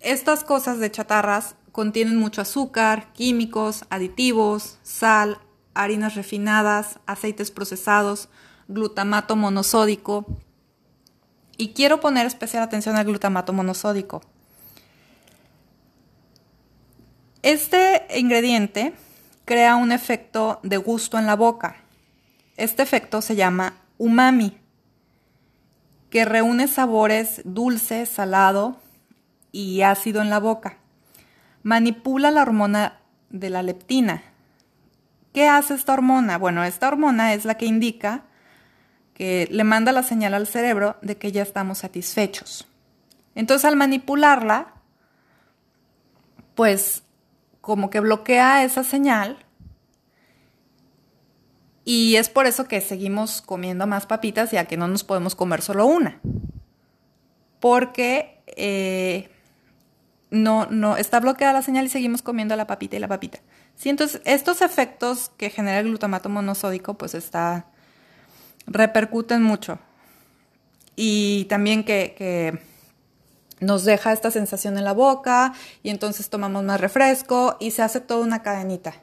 estas 0.01 0.45
cosas 0.45 0.79
de 0.79 0.91
chatarras 0.91 1.57
contienen 1.73 2.17
mucho 2.17 2.41
azúcar, 2.41 3.13
químicos, 3.13 3.85
aditivos, 3.91 4.79
sal, 4.83 5.39
harinas 5.75 6.15
refinadas, 6.15 6.99
aceites 7.07 7.51
procesados, 7.51 8.29
glutamato 8.69 9.37
monosódico. 9.37 10.27
Y 11.57 11.73
quiero 11.73 12.01
poner 12.01 12.27
especial 12.27 12.63
atención 12.63 12.97
al 12.97 13.05
glutamato 13.05 13.53
monosódico. 13.53 14.23
Este 17.43 18.07
ingrediente 18.17 18.95
crea 19.45 19.77
un 19.77 19.93
efecto 19.93 20.61
de 20.63 20.79
gusto 20.79 21.19
en 21.19 21.27
la 21.27 21.37
boca. 21.37 21.77
Este 22.57 22.83
efecto 22.83 23.21
se 23.21 23.37
llama 23.37 23.75
umami, 23.99 24.59
que 26.09 26.25
reúne 26.25 26.69
sabores 26.69 27.43
dulce, 27.45 28.07
salado 28.07 28.81
y 29.53 29.83
ácido 29.83 30.23
en 30.23 30.31
la 30.31 30.39
boca. 30.39 30.79
Manipula 31.63 32.31
la 32.31 32.43
hormona 32.43 33.01
de 33.31 33.51
la 33.51 33.63
leptina. 33.63 34.23
¿Qué 35.35 35.49
hace 35.49 35.75
esta 35.75 35.93
hormona? 35.93 36.39
Bueno, 36.39 36.63
esta 36.63 36.87
hormona 36.87 37.35
es 37.35 37.45
la 37.45 37.57
que 37.57 37.67
indica 37.67 38.23
que 39.15 39.49
le 39.51 39.65
manda 39.65 39.91
la 39.91 40.05
señal 40.05 40.33
al 40.33 40.47
cerebro 40.47 40.97
de 41.03 41.19
que 41.19 41.33
ya 41.33 41.43
estamos 41.43 41.79
satisfechos. 41.79 42.69
Entonces 43.35 43.65
al 43.65 43.75
manipularla, 43.75 44.75
pues 46.55 47.03
como 47.61 47.91
que 47.91 47.99
bloquea 47.99 48.63
esa 48.63 48.85
señal 48.85 49.45
y 51.85 52.15
es 52.15 52.29
por 52.29 52.47
eso 52.47 52.69
que 52.69 52.81
seguimos 52.81 53.43
comiendo 53.43 53.89
más 53.89 54.07
papitas 54.07 54.53
ya 54.53 54.67
que 54.67 54.77
no 54.77 54.87
nos 54.87 55.03
podemos 55.03 55.35
comer 55.35 55.63
solo 55.63 55.85
una. 55.87 56.21
Porque 57.59 58.41
eh, 58.47 59.31
no, 60.31 60.67
no, 60.71 60.97
está 60.97 61.19
bloqueada 61.19 61.55
la 61.55 61.63
señal 61.63 61.87
y 61.87 61.89
seguimos 61.89 62.23
comiendo 62.23 62.55
la 62.55 62.69
papita 62.69 62.95
y 62.95 63.01
la 63.01 63.09
papita. 63.09 63.41
Sí, 63.77 63.89
entonces 63.89 64.21
estos 64.25 64.63
efectos 64.63 65.31
que 65.37 65.51
genera 65.51 65.81
el 65.81 65.89
glutamato 65.89 66.29
monosódico, 66.29 66.95
pues 66.95 67.15
está, 67.15 67.67
repercuten 68.67 69.43
mucho. 69.43 69.79
Y 70.97 71.47
también 71.47 71.85
que, 71.85 72.15
que 72.17 72.61
nos 73.61 73.85
deja 73.85 74.13
esta 74.13 74.31
sensación 74.31 74.79
en 74.79 74.85
la 74.85 74.93
boca 74.93 75.55
y 75.83 75.91
entonces 75.91 76.31
tomamos 76.31 76.63
más 76.63 76.81
refresco 76.81 77.57
y 77.61 77.73
se 77.73 77.83
hace 77.83 78.01
toda 78.01 78.25
una 78.25 78.43
cadenita, 78.43 78.95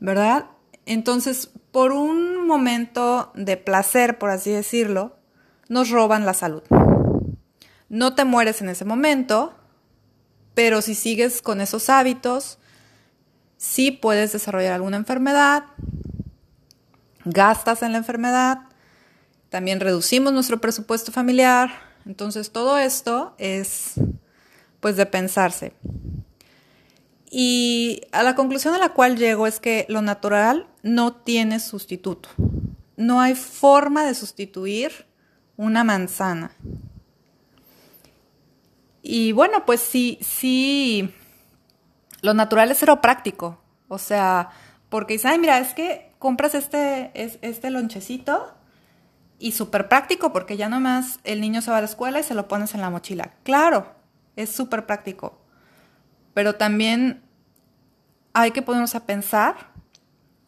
¿verdad? 0.00 0.46
Entonces, 0.86 1.50
por 1.72 1.92
un 1.92 2.46
momento 2.46 3.32
de 3.34 3.56
placer, 3.56 4.18
por 4.18 4.30
así 4.30 4.50
decirlo, 4.50 5.16
nos 5.68 5.90
roban 5.90 6.26
la 6.26 6.34
salud. 6.34 6.62
No 7.88 8.14
te 8.14 8.24
mueres 8.24 8.60
en 8.60 8.68
ese 8.68 8.84
momento, 8.84 9.54
pero 10.54 10.82
si 10.82 10.94
sigues 10.94 11.42
con 11.42 11.60
esos 11.60 11.88
hábitos, 11.88 12.58
sí 13.56 13.90
puedes 13.90 14.32
desarrollar 14.32 14.72
alguna 14.74 14.96
enfermedad, 14.96 15.64
gastas 17.24 17.82
en 17.82 17.92
la 17.92 17.98
enfermedad, 17.98 18.58
también 19.48 19.80
reducimos 19.80 20.32
nuestro 20.32 20.60
presupuesto 20.60 21.12
familiar. 21.12 21.70
Entonces, 22.06 22.50
todo 22.50 22.76
esto 22.76 23.34
es 23.38 23.92
pues 24.80 24.96
de 24.96 25.06
pensarse. 25.06 25.72
Y 27.30 28.02
a 28.12 28.22
la 28.22 28.34
conclusión 28.34 28.74
a 28.74 28.78
la 28.78 28.90
cual 28.90 29.16
llego 29.16 29.46
es 29.46 29.60
que 29.60 29.86
lo 29.88 30.02
natural 30.02 30.66
no 30.82 31.14
tiene 31.14 31.60
sustituto. 31.60 32.28
no 32.96 33.20
hay 33.20 33.34
forma 33.34 34.04
de 34.04 34.14
sustituir 34.14 35.06
una 35.56 35.84
manzana. 35.84 36.52
Y 39.02 39.32
bueno, 39.32 39.64
pues 39.66 39.80
sí, 39.80 40.18
sí, 40.20 41.10
lo 42.24 42.32
natural 42.32 42.70
es 42.70 42.78
cero 42.78 43.02
práctico. 43.02 43.60
O 43.86 43.98
sea, 43.98 44.48
porque 44.88 45.12
dices, 45.12 45.30
ay, 45.30 45.38
mira, 45.38 45.58
es 45.58 45.74
que 45.74 46.10
compras 46.18 46.54
este, 46.54 47.10
este 47.14 47.68
lonchecito 47.68 48.54
y 49.38 49.52
súper 49.52 49.88
práctico 49.88 50.32
porque 50.32 50.56
ya 50.56 50.70
nomás 50.70 51.20
el 51.24 51.42
niño 51.42 51.60
se 51.60 51.70
va 51.70 51.76
a 51.76 51.80
la 51.80 51.86
escuela 51.86 52.20
y 52.20 52.22
se 52.22 52.32
lo 52.32 52.48
pones 52.48 52.74
en 52.74 52.80
la 52.80 52.88
mochila. 52.88 53.34
Claro, 53.42 53.92
es 54.36 54.48
súper 54.48 54.86
práctico. 54.86 55.38
Pero 56.32 56.54
también 56.54 57.22
hay 58.32 58.52
que 58.52 58.62
ponernos 58.62 58.94
a 58.94 59.04
pensar 59.04 59.56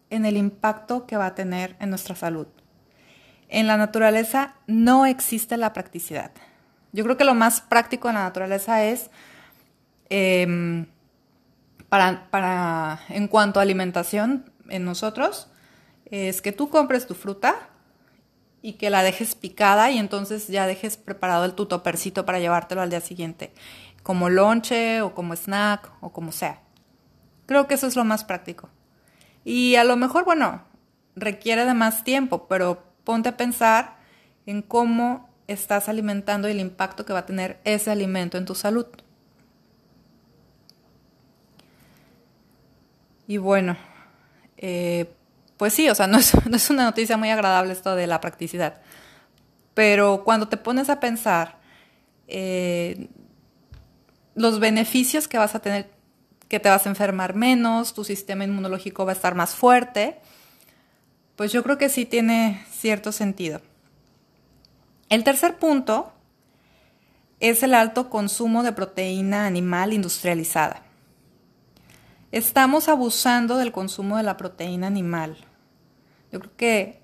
en 0.09 0.25
el 0.25 0.39
impacto 0.39 1.07
que 1.07 1.19
va 1.19 1.27
a 1.27 1.35
tener 1.35 1.77
en 1.79 1.91
nuestra 1.91 2.17
salud. 2.17 2.47
En 3.51 3.67
la 3.67 3.77
naturaleza 3.77 4.55
no 4.67 5.05
existe 5.05 5.59
la 5.59 5.75
practicidad. 5.75 6.31
Yo 6.93 7.05
creo 7.05 7.19
que 7.19 7.25
lo 7.25 7.35
más 7.35 7.61
práctico 7.61 8.09
en 8.09 8.15
la 8.15 8.23
naturaleza 8.23 8.83
es, 8.83 9.11
em, 10.09 10.87
para, 11.97 12.29
para, 12.31 13.01
en 13.09 13.27
cuanto 13.27 13.59
a 13.59 13.63
alimentación 13.63 14.53
en 14.69 14.85
nosotros, 14.85 15.49
es 16.05 16.43
que 16.43 16.53
tú 16.53 16.69
compres 16.69 17.07
tu 17.07 17.15
fruta 17.15 17.71
y 18.61 18.75
que 18.75 18.91
la 18.91 19.03
dejes 19.03 19.35
picada 19.35 19.91
y 19.91 19.97
entonces 19.97 20.47
ya 20.49 20.67
dejes 20.67 20.99
preparado 20.99 21.47
el 21.47 21.55
tu 21.55 21.65
topercito 21.65 22.27
para 22.27 22.39
llevártelo 22.39 22.83
al 22.83 22.91
día 22.91 23.01
siguiente, 23.01 23.55
como 24.03 24.29
lonche 24.29 25.01
o 25.01 25.15
como 25.15 25.35
snack 25.35 25.91
o 26.03 26.13
como 26.13 26.33
sea. 26.33 26.61
Creo 27.47 27.67
que 27.67 27.73
eso 27.73 27.87
es 27.87 27.97
lo 27.97 28.05
más 28.05 28.25
práctico. 28.25 28.69
Y 29.43 29.77
a 29.77 29.85
lo 29.85 29.97
mejor, 29.97 30.27
bueno, 30.27 30.65
requiere 31.15 31.65
de 31.65 31.73
más 31.73 32.05
tiempo, 32.05 32.47
pero 32.47 32.85
ponte 33.05 33.31
a 33.31 33.39
pensar 33.39 33.97
en 34.45 34.61
cómo 34.61 35.31
estás 35.47 35.89
alimentando 35.89 36.47
y 36.47 36.51
el 36.51 36.61
impacto 36.61 37.07
que 37.07 37.15
va 37.15 37.21
a 37.21 37.27
tener 37.27 37.59
ese 37.65 37.91
alimento 37.91 38.37
en 38.37 38.45
tu 38.45 38.55
salud. 38.55 38.85
Y 43.27 43.39
bueno, 43.39 43.77
eh, 44.57 45.13
pues 45.57 45.73
sí, 45.73 45.89
o 45.89 45.95
sea, 45.95 46.07
no 46.09 46.19
es, 46.19 46.71
una 46.71 46.85
noticia 46.85 47.17
muy 47.17 47.31
agradable 47.31 47.73
esto 47.73 47.95
de 47.95 48.07
la 48.07 48.21
practicidad. 48.21 48.81
Pero 49.75 50.23
cuando 50.25 50.49
te 50.49 50.57
pones 50.57 50.89
a 50.89 51.01
pensar 51.01 51.59
eh, 52.29 53.09
los 54.35 54.59
beneficios 54.61 55.29
que 55.29 55.39
vas 55.39 55.55
a 55.55 55.61
tener, 55.61 55.91
que 56.49 56.61
te 56.61 56.69
vas 56.69 56.87
a 56.87 56.89
enfermar 56.89 57.35
menos, 57.35 57.95
tu 57.95 58.05
sistema 58.05 58.45
inmunológico 58.45 59.05
va 59.05 59.13
a 59.13 59.15
estar 59.15 59.35
más 59.35 59.55
fuerte, 59.55 60.19
pues 61.37 61.53
yo 61.53 61.63
creo 61.63 61.77
que 61.77 61.89
sí 61.89 62.07
tiene 62.07 62.65
cierto 62.71 63.13
sentido. 63.13 63.61
El 65.09 65.23
tercer 65.23 65.57
punto 65.57 66.13
es 67.39 67.63
el 67.63 67.75
alto 67.75 68.09
consumo 68.09 68.63
de 68.63 68.73
proteína 68.73 69.47
animal 69.47 69.93
industrializada. 69.93 70.86
Estamos 72.33 72.89
abusando 72.89 73.57
del 73.57 73.73
consumo 73.73 74.17
de 74.17 74.23
la 74.23 74.37
proteína 74.37 74.87
animal. 74.87 75.37
Yo 76.33 76.41
creo 76.41 76.57
que 76.57 77.03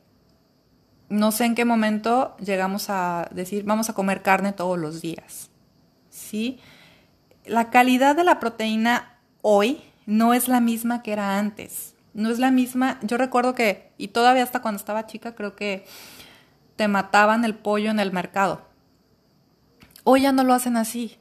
no 1.09 1.31
sé 1.31 1.45
en 1.45 1.55
qué 1.55 1.65
momento 1.65 2.37
llegamos 2.39 2.89
a 2.89 3.29
decir 3.33 3.65
vamos 3.65 3.89
a 3.91 3.95
comer 3.95 4.23
carne 4.23 4.53
todos 4.53 4.79
los 4.79 5.01
días. 5.01 5.51
¿Sí? 6.11 6.59
La 7.45 7.71
calidad 7.71 8.17
de 8.17 8.25
la 8.25 8.41
proteína 8.41 9.19
hoy 9.43 9.83
no 10.07 10.35
es 10.35 10.49
la 10.49 10.61
misma 10.61 11.03
que 11.03 11.13
era 11.13 11.39
antes. 11.39 11.95
No 12.15 12.31
es 12.31 12.39
la 12.39 12.51
misma. 12.51 12.99
Yo 13.03 13.17
recuerdo 13.17 13.55
que, 13.55 13.93
y 13.97 14.09
todavía 14.09 14.43
hasta 14.43 14.61
cuando 14.61 14.79
estaba 14.79 15.07
chica, 15.07 15.35
creo 15.35 15.57
que 15.57 15.87
te 16.77 16.89
mataban 16.89 17.45
el 17.45 17.55
pollo 17.55 17.91
en 17.91 18.01
el 18.01 18.13
mercado. 18.13 18.63
Hoy 20.05 20.23
ya 20.23 20.33
no 20.33 20.45
lo 20.45 20.53
hacen 20.53 20.77
así. 20.77 21.19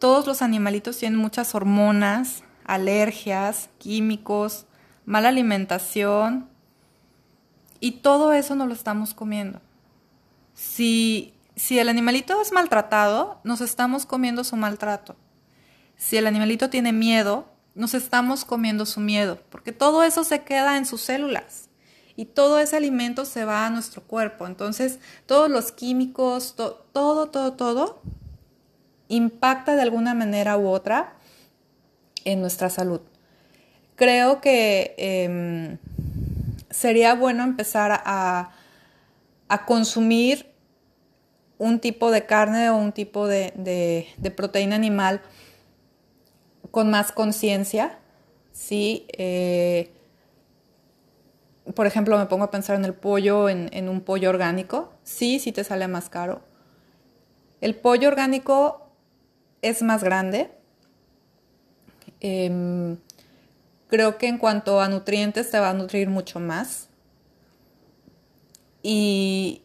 Todos 0.00 0.26
los 0.26 0.40
animalitos 0.40 0.96
tienen 0.96 1.18
muchas 1.18 1.54
hormonas, 1.54 2.42
alergias, 2.64 3.68
químicos, 3.76 4.64
mala 5.04 5.28
alimentación 5.28 6.48
y 7.80 7.92
todo 8.00 8.32
eso 8.32 8.54
no 8.54 8.66
lo 8.66 8.72
estamos 8.72 9.12
comiendo. 9.12 9.60
Si, 10.54 11.34
si 11.54 11.78
el 11.78 11.90
animalito 11.90 12.40
es 12.40 12.50
maltratado, 12.50 13.40
nos 13.44 13.60
estamos 13.60 14.06
comiendo 14.06 14.42
su 14.42 14.56
maltrato. 14.56 15.16
Si 15.98 16.16
el 16.16 16.26
animalito 16.26 16.70
tiene 16.70 16.94
miedo, 16.94 17.52
nos 17.74 17.92
estamos 17.92 18.46
comiendo 18.46 18.86
su 18.86 19.00
miedo, 19.00 19.38
porque 19.50 19.72
todo 19.72 20.02
eso 20.02 20.24
se 20.24 20.44
queda 20.44 20.78
en 20.78 20.86
sus 20.86 21.02
células 21.02 21.68
y 22.16 22.24
todo 22.24 22.58
ese 22.58 22.78
alimento 22.78 23.26
se 23.26 23.44
va 23.44 23.66
a 23.66 23.70
nuestro 23.70 24.00
cuerpo. 24.02 24.46
Entonces, 24.46 24.98
todos 25.26 25.50
los 25.50 25.72
químicos, 25.72 26.54
todo, 26.56 26.86
todo, 27.28 27.52
todo 27.52 28.00
impacta 29.10 29.76
de 29.76 29.82
alguna 29.82 30.14
manera 30.14 30.56
u 30.56 30.68
otra 30.68 31.12
en 32.24 32.40
nuestra 32.40 32.70
salud. 32.70 33.02
Creo 33.96 34.40
que 34.40 34.94
em, 34.96 35.76
sería 36.70 37.14
bueno 37.14 37.42
empezar 37.44 38.02
a, 38.04 38.52
consumir 39.66 40.46
un 41.58 41.80
tipo 41.80 42.10
de 42.10 42.24
carne 42.24 42.70
o 42.70 42.76
un 42.76 42.92
tipo 42.92 43.26
de, 43.26 44.06
proteína 44.36 44.76
animal 44.76 45.20
con 46.70 46.88
más 46.88 47.12
conciencia, 47.12 47.98
¿sí? 48.52 49.06
Eh, 49.18 49.90
por 51.74 51.86
ejemplo, 51.86 52.16
me 52.16 52.26
pongo 52.26 52.44
a 52.44 52.50
pensar 52.50 52.76
en 52.76 52.84
el 52.84 52.94
pollo, 52.94 53.48
en, 53.48 53.88
un 53.88 54.00
pollo 54.00 54.30
orgánico. 54.30 54.92
Sí, 55.02 55.38
sí 55.40 55.52
te 55.52 55.64
sale 55.64 55.88
más 55.88 56.08
caro. 56.08 56.40
El 57.60 57.74
pollo 57.74 58.08
orgánico 58.08 58.89
es 59.62 59.82
más 59.82 60.02
grande. 60.02 60.50
Em, 62.20 62.98
creo 63.88 64.18
que 64.18 64.28
en 64.28 64.38
cuanto 64.38 64.80
a 64.80 64.88
nutrientes 64.88 65.50
te 65.50 65.58
va 65.58 65.70
a 65.70 65.74
nutrir 65.74 66.08
mucho 66.08 66.40
más. 66.40 66.88
Y, 68.82 69.62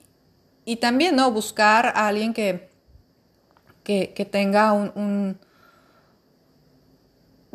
también, 0.81 1.15
¿no? 1.15 1.31
Buscar 1.31 1.87
a 1.87 2.07
alguien 2.07 2.33
que, 2.33 2.69
que, 3.83 4.27
tenga 4.29 4.73
un, 4.73 5.39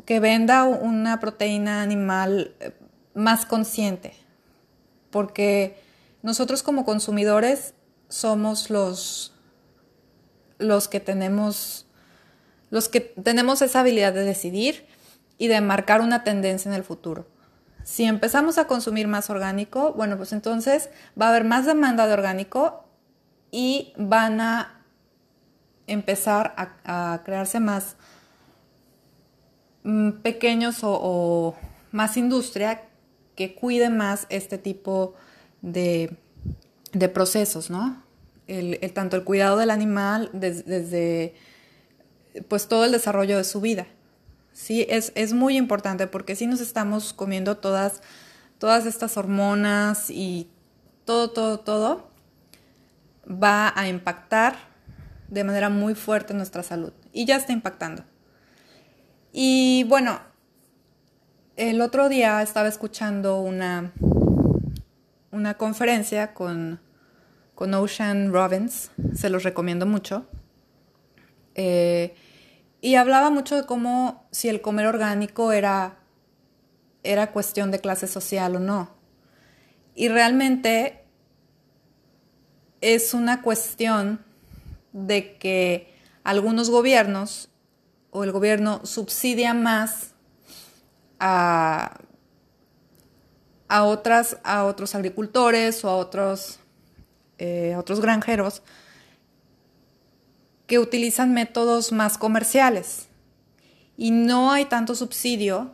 que 0.05 0.21
venda 0.21 0.65
una 0.65 1.21
proteína 1.21 1.83
animal 1.83 2.55
eh, 2.61 2.73
más 3.15 3.45
consciente 3.45 4.15
porque 5.11 5.77
nosotros 6.23 6.63
como 6.63 6.85
consumidores 6.85 7.75
somos 8.09 8.71
los, 8.71 9.35
los 10.59 10.89
que 10.89 11.01
tenemos 11.01 11.87
los 12.71 12.89
que 12.89 13.01
tenemos 13.01 13.63
esa 13.63 13.81
habilidad 13.81 14.13
de 14.13 14.25
decidir 14.25 14.87
y 15.39 15.49
de 15.49 15.61
marcar 15.61 16.01
una 16.01 16.25
tendencia 16.25 16.69
en 16.69 16.75
el 16.75 16.85
futuro. 16.85 17.27
Si 17.85 18.05
empezamos 18.05 18.59
a 18.59 18.67
consumir 18.67 19.09
más 19.09 19.31
orgánico, 19.31 19.93
bueno, 19.95 20.17
pues 20.17 20.33
entonces 20.33 20.91
va 21.21 21.27
a 21.27 21.29
haber 21.31 21.45
más 21.45 21.67
demanda 21.67 22.07
de 22.07 22.13
orgánico 22.13 22.85
y 23.51 23.93
van 23.97 24.41
a 24.41 24.83
empezar 25.87 26.55
a, 26.57 27.23
crearse 27.25 27.59
más 27.59 27.97
mm, 29.83 30.11
pequeños 30.23 30.79
o 30.83 31.57
más 31.91 32.17
industria 32.17 32.83
que 33.41 33.55
cuide 33.55 33.89
más 33.89 34.27
este 34.29 34.59
tipo 34.59 35.15
de, 35.63 36.17
procesos, 37.15 37.71
¿no? 37.71 38.03
El, 38.47 38.79
tanto 38.93 39.17
el 39.17 39.25
cuidado 39.25 39.57
del 39.57 39.71
animal 39.71 40.29
desde, 40.33 41.35
pues 42.49 42.69
todo 42.69 42.85
el 42.85 42.93
desarrollo 42.93 43.37
de 43.37 43.45
su 43.45 43.61
vida. 43.61 43.87
Sí, 44.53 44.87
es, 44.89 45.33
muy 45.33 45.57
importante 45.57 46.07
porque 46.07 46.37
si 46.37 46.47
nos 46.47 46.61
estamos 46.61 47.13
comiendo 47.13 47.57
todas, 47.57 48.03
todas 48.59 48.85
estas 48.85 49.17
hormonas 49.17 50.11
y 50.11 50.51
todo, 51.05 51.31
todo, 51.31 51.61
todo, 51.61 52.11
va 53.27 53.73
a 53.77 53.89
impactar 53.89 54.57
de 55.29 55.45
manera 55.45 55.69
muy 55.69 55.95
fuerte 55.95 56.35
nuestra 56.35 56.63
salud. 56.63 56.93
Y 57.13 57.25
ya 57.27 57.37
está 57.37 57.53
impactando. 57.53 58.05
Y 59.33 59.85
bueno, 59.85 60.21
el 61.57 61.81
otro 61.81 62.09
día 62.09 62.43
estaba 62.43 62.69
escuchando 62.69 63.41
una, 63.41 63.93
una 65.31 65.55
conferencia 65.55 66.35
con, 66.35 66.81
con 67.55 67.73
Ocean 67.75 68.33
Robbins, 68.33 68.91
se 69.15 69.31
los 69.31 69.45
recomiendo 69.45 69.87
mucho, 69.87 70.27
eh, 71.63 72.15
y 72.81 72.95
hablaba 72.95 73.29
mucho 73.29 73.55
de 73.55 73.67
cómo 73.67 74.25
si 74.31 74.49
el 74.49 74.63
comer 74.63 74.87
orgánico 74.87 75.53
era, 75.53 75.99
era 77.03 77.33
cuestión 77.33 77.71
de 77.71 77.81
clase 77.81 78.07
social 78.07 78.57
o 78.57 78.61
no. 78.61 78.89
Y 79.95 80.09
realmente 80.09 81.05
es 82.81 83.13
una 83.13 83.43
cuestión 83.43 84.25
de 84.95 85.37
que 85.37 85.95
algunos 86.25 86.71
gobiernos 86.71 87.51
o 88.11 88.25
el 88.25 88.33
gobierno 88.33 88.87
subsidia 88.87 89.53
más 89.53 90.15
a, 91.19 92.01
a, 93.69 93.85
otras, 93.85 94.39
a 94.45 94.65
otros 94.65 94.95
agricultores 94.95 95.85
o 95.85 95.91
a 95.91 95.97
otros, 95.97 96.59
eh, 97.37 97.75
otros 97.77 98.01
granjeros 98.01 98.63
que 100.71 100.79
utilizan 100.79 101.35
métodos 101.35 101.91
más 101.91 102.17
comerciales 102.17 103.09
y 103.97 104.13
no 104.13 104.53
hay 104.53 104.67
tanto 104.67 104.95
subsidio 104.95 105.73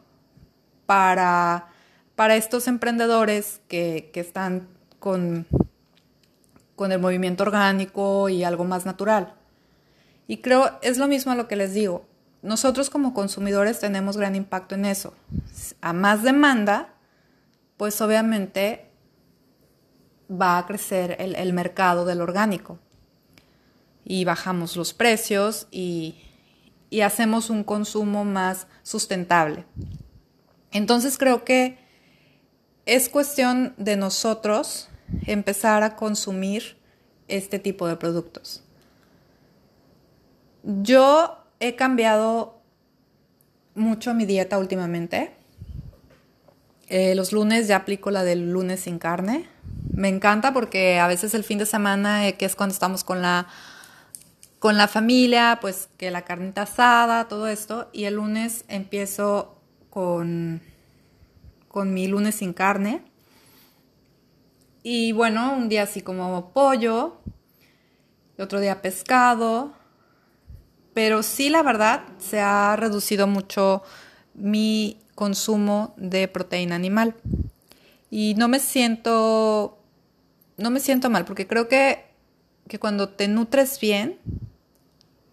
para, 0.86 1.68
para 2.14 2.36
estos 2.36 2.66
emprendedores 2.66 3.60
que, 3.68 4.08
que 4.14 4.20
están 4.20 4.68
con, 4.98 5.46
con 6.76 6.92
el 6.92 6.98
movimiento 6.98 7.42
orgánico 7.42 8.30
y 8.30 8.42
algo 8.42 8.64
más 8.64 8.86
natural. 8.86 9.34
Y 10.28 10.38
creo, 10.38 10.78
es 10.80 10.96
lo 10.96 11.08
mismo 11.08 11.30
a 11.30 11.34
lo 11.34 11.46
que 11.46 11.56
les 11.56 11.74
digo, 11.74 12.06
nosotros 12.40 12.88
como 12.88 13.12
consumidores 13.12 13.78
tenemos 13.78 14.16
gran 14.16 14.34
impacto 14.34 14.76
en 14.76 14.86
eso. 14.86 15.12
A 15.82 15.92
más 15.92 16.22
demanda, 16.22 16.94
pues 17.76 18.00
obviamente 18.00 18.86
va 20.30 20.56
a 20.56 20.66
crecer 20.66 21.18
el, 21.18 21.52
mercado 21.52 22.06
del 22.06 22.22
orgánico. 22.22 22.78
Y 24.08 24.24
bajamos 24.24 24.76
los 24.76 24.94
precios 24.94 25.66
y, 25.70 26.14
y 26.90 27.00
hacemos 27.00 27.50
un 27.50 27.64
consumo 27.64 28.24
más 28.24 28.68
sustentable. 28.82 29.66
Entonces 30.70 31.18
creo 31.18 31.44
que 31.44 31.78
es 32.86 33.08
cuestión 33.08 33.74
de 33.76 33.96
nosotros 33.96 34.88
empezar 35.26 35.82
a 35.82 35.96
consumir 35.96 36.76
este 37.28 37.58
tipo 37.58 37.88
de 37.88 37.96
productos. 37.96 38.62
Yo 40.62 41.38
he 41.60 41.74
cambiado 41.74 42.60
mucho 43.74 44.14
mi 44.14 44.24
dieta 44.24 44.58
últimamente. 44.58 45.32
Eh, 46.88 47.14
los 47.14 47.32
lunes 47.32 47.68
ya 47.68 47.76
aplico 47.76 48.10
la 48.10 48.24
del 48.24 48.52
lunes 48.52 48.80
sin 48.80 48.98
carne. 48.98 49.48
Me 49.92 50.08
encanta 50.08 50.52
porque 50.52 50.98
a 50.98 51.08
veces 51.08 51.34
el 51.34 51.42
fin 51.42 51.58
de 51.58 51.66
semana, 51.66 52.28
eh, 52.28 52.36
que 52.36 52.44
es 52.44 52.54
cuando 52.54 52.72
estamos 52.72 53.02
con 53.02 53.22
la, 53.22 53.48
con 54.66 54.76
la 54.76 54.88
familia, 54.88 55.58
pues 55.60 55.88
que 55.96 56.10
la 56.10 56.22
carnita 56.22 56.62
asada, 56.62 57.28
todo 57.28 57.46
esto. 57.46 57.88
Y 57.92 58.02
el 58.06 58.14
lunes 58.14 58.64
empiezo 58.66 59.60
con, 59.90 60.60
con 61.68 61.94
mi 61.94 62.08
lunes 62.08 62.34
sin 62.34 62.52
carne. 62.52 63.00
Y 64.82 65.12
bueno, 65.12 65.52
un 65.52 65.68
día 65.68 65.84
así 65.84 66.02
como 66.02 66.50
pollo, 66.50 67.20
otro 68.40 68.58
día 68.58 68.82
pescado, 68.82 69.72
pero 70.94 71.22
sí 71.22 71.48
la 71.48 71.62
verdad 71.62 72.02
se 72.18 72.40
ha 72.40 72.74
reducido 72.74 73.28
mucho 73.28 73.84
mi 74.34 74.98
consumo 75.14 75.94
de 75.96 76.26
proteína 76.26 76.74
animal. 76.74 77.14
Y 78.10 78.34
no 78.34 78.48
me 78.48 78.58
siento 78.58 79.78
no 80.56 80.70
me 80.72 80.80
siento 80.80 81.08
mal 81.08 81.24
porque 81.24 81.46
creo 81.46 81.68
que, 81.68 82.04
que 82.66 82.80
cuando 82.80 83.10
te 83.10 83.28
nutres 83.28 83.78
bien 83.78 84.18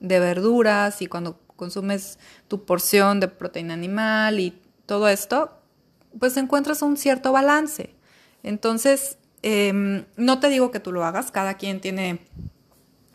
de 0.04 0.20
verduras 0.20 1.02
y 1.02 1.08
cuando 1.08 1.40
consumes 1.56 2.20
tu 2.50 2.66
porción 2.66 3.20
de 3.20 3.30
proteína 3.30 3.74
animal 3.74 4.40
y 4.40 4.62
todo 4.86 5.08
esto, 5.08 5.58
pues 6.20 6.36
encuentras 6.38 6.82
un 6.82 6.98
cierto 6.98 7.32
balance. 7.32 7.96
Entonces, 8.44 9.18
em, 9.42 10.06
no 10.18 10.40
te 10.40 10.50
digo 10.50 10.72
que 10.72 10.82
tú 10.82 10.92
lo 10.92 11.06
hagas, 11.06 11.32
cada 11.32 11.56
quien 11.56 11.80
tiene, 11.80 12.20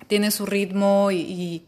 tiene 0.09 0.31
su 0.31 0.46
ritmo 0.46 1.11
y, 1.12 1.66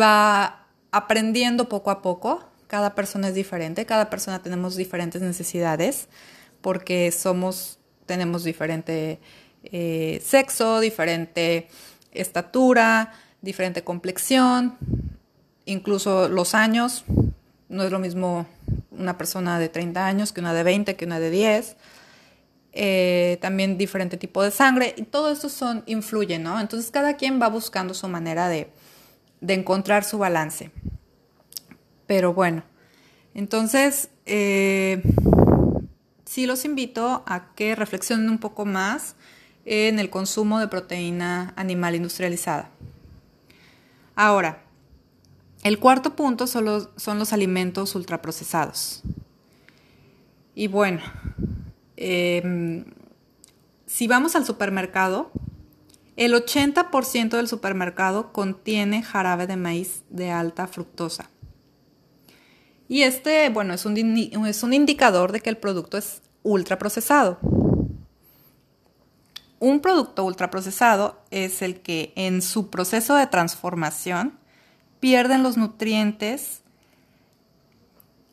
va 0.00 0.66
aprendiendo 0.90 1.68
poco 1.68 1.90
a 1.90 2.00
poco. 2.00 2.42
Cada 2.68 2.94
persona 2.94 3.28
es 3.28 3.34
diferente, 3.34 3.84
cada 3.84 4.08
persona 4.08 4.42
tenemos 4.42 4.76
diferentes 4.76 5.20
necesidades 5.20 6.08
porque 6.62 7.12
somos, 7.12 7.78
tenemos 8.06 8.44
diferente 8.44 9.20
eh, 9.64 10.22
sexo, 10.24 10.80
diferente 10.80 11.68
estatura, 12.12 13.12
diferente 13.42 13.84
complexión, 13.84 14.78
incluso 15.66 16.28
los 16.28 16.54
años. 16.54 17.04
No 17.68 17.82
es 17.82 17.90
lo 17.90 17.98
mismo 17.98 18.46
una 18.90 19.18
persona 19.18 19.58
de 19.58 19.68
30 19.68 20.06
años 20.06 20.32
que 20.32 20.40
una 20.40 20.54
de 20.54 20.62
20, 20.62 20.96
que 20.96 21.04
una 21.04 21.20
de 21.20 21.30
10. 21.30 21.76
Eh, 22.74 23.38
también 23.42 23.76
diferente 23.76 24.16
tipo 24.16 24.42
de 24.42 24.50
sangre 24.50 24.94
y 24.96 25.02
todo 25.02 25.30
eso 25.30 25.50
son, 25.50 25.82
influye, 25.84 26.38
¿no? 26.38 26.58
Entonces 26.58 26.90
cada 26.90 27.18
quien 27.18 27.38
va 27.38 27.48
buscando 27.48 27.92
su 27.92 28.08
manera 28.08 28.48
de, 28.48 28.70
de 29.42 29.54
encontrar 29.54 30.04
su 30.04 30.16
balance. 30.16 30.70
Pero 32.06 32.32
bueno, 32.32 32.62
entonces 33.34 34.08
eh, 34.24 35.02
sí 36.24 36.46
los 36.46 36.64
invito 36.64 37.22
a 37.26 37.52
que 37.54 37.74
reflexionen 37.74 38.30
un 38.30 38.38
poco 38.38 38.64
más 38.64 39.16
en 39.66 39.98
el 39.98 40.08
consumo 40.08 40.58
de 40.58 40.68
proteína 40.68 41.52
animal 41.56 41.94
industrializada. 41.94 42.70
Ahora, 44.14 44.62
el 45.62 45.78
cuarto 45.78 46.16
punto 46.16 46.46
son 46.46 46.64
los, 46.64 47.32
alimentos 47.32 47.94
ultraprocesados. 47.94 49.02
Y 50.54 50.66
bueno, 50.66 51.00
em, 51.96 52.84
si 53.86 54.06
vamos 54.06 54.36
al 54.36 54.44
supermercado, 54.44 55.30
el 56.16 56.34
80% 56.34 57.36
del 57.36 57.48
supermercado 57.48 58.32
contiene 58.32 59.02
jarabe 59.02 59.46
de 59.46 59.56
maíz 59.56 60.02
de 60.10 60.30
alta 60.30 60.66
fructosa. 60.66 61.30
Y 62.88 63.02
este, 63.02 63.48
bueno, 63.48 63.72
es 63.72 63.86
un 63.86 64.74
indicador 64.74 65.32
de 65.32 65.40
que 65.40 65.48
el 65.48 65.56
producto 65.56 65.96
es 65.96 66.20
ultraprocesado. 66.42 67.38
Un 69.62 69.78
producto 69.78 70.24
ultraprocesado 70.24 71.22
es 71.30 71.62
el 71.62 71.82
que 71.82 72.12
en 72.16 72.42
su 72.42 72.68
proceso 72.68 73.14
de 73.14 73.28
transformación 73.28 74.36
pierden 74.98 75.44
los 75.44 75.56
nutrientes 75.56 76.62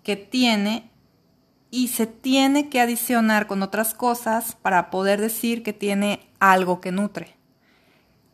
que 0.01 0.15
tiene 0.15 0.89
y 1.69 1.89
se 1.89 2.07
tiene 2.07 2.69
que 2.69 2.81
adicionar 2.81 3.45
con 3.45 3.61
otras 3.61 3.93
cosas 3.93 4.57
para 4.59 4.89
poder 4.89 5.21
decir 5.21 5.61
que 5.61 5.71
tiene 5.71 6.27
algo 6.39 6.81
que 6.81 6.91
nutre. 6.91 7.35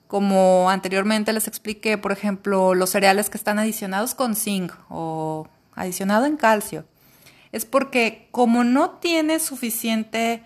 Como 0.08 0.70
anteriormente 0.70 1.34
les 1.34 1.50
expliqué, 1.50 1.98
por 1.98 2.14
ejemplo, 2.14 2.76
los 2.76 2.92
cereales 2.92 3.30
que 3.30 3.38
están 3.38 3.60
adicionados 3.60 4.16
con 4.16 4.38
zinc 4.38 4.72
o 4.88 5.50
adicionado 5.74 6.28
en 6.28 6.38
calcio. 6.38 6.86
Es 7.52 7.66
porque 7.66 8.30
como 8.32 8.64
no 8.64 8.92
tiene 8.92 9.40
suficiente 9.40 10.44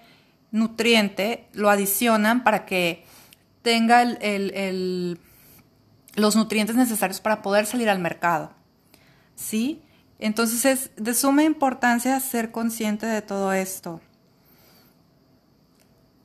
nutriente, 0.51 1.47
lo 1.53 1.69
adicionan 1.69 2.43
para 2.43 2.65
que 2.65 3.05
tenga 3.61 4.03
los 6.15 6.35
nutrientes 6.35 6.75
necesarios 6.75 7.21
para 7.21 7.41
poder 7.41 7.65
salir 7.65 7.89
al 7.89 7.99
mercado. 7.99 8.51
¿Sí? 9.35 9.81
Entonces 10.19 10.65
es 10.65 10.91
de 10.97 11.13
suma 11.13 11.43
importancia 11.43 12.19
ser 12.19 12.51
consciente 12.51 13.05
de 13.05 13.21
todo 13.21 13.53
esto. 13.53 14.01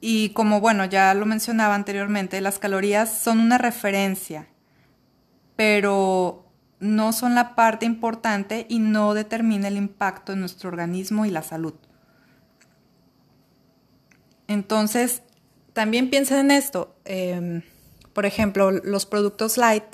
Y 0.01 0.31
como 0.31 0.61
bueno, 0.61 0.85
ya 0.85 1.15
lo 1.15 1.25
mencionaba 1.25 1.75
anteriormente, 1.75 2.41
las 2.41 2.59
calorías 2.59 3.17
son 3.17 3.41
una 3.41 3.57
referencia, 3.57 4.49
pero 5.57 6.45
no 6.81 7.13
son 7.13 7.35
la 7.35 7.55
parte 7.55 7.87
importante 7.87 8.67
y 8.69 8.81
no 8.81 9.15
determina 9.15 9.69
el 9.69 9.79
impacto 9.79 10.33
en 10.33 10.41
nuestro 10.41 10.69
organismo 10.69 11.25
y 11.25 11.31
la 11.31 11.43
salud. 11.43 11.75
Entonces, 14.49 15.23
también 15.73 16.11
piensen 16.11 16.39
en 16.39 16.51
esto. 16.51 16.95
Em, 17.05 17.63
por 18.13 18.27
ejemplo, 18.27 18.71
los 18.71 19.07
productos 19.07 19.59
light 19.59 19.85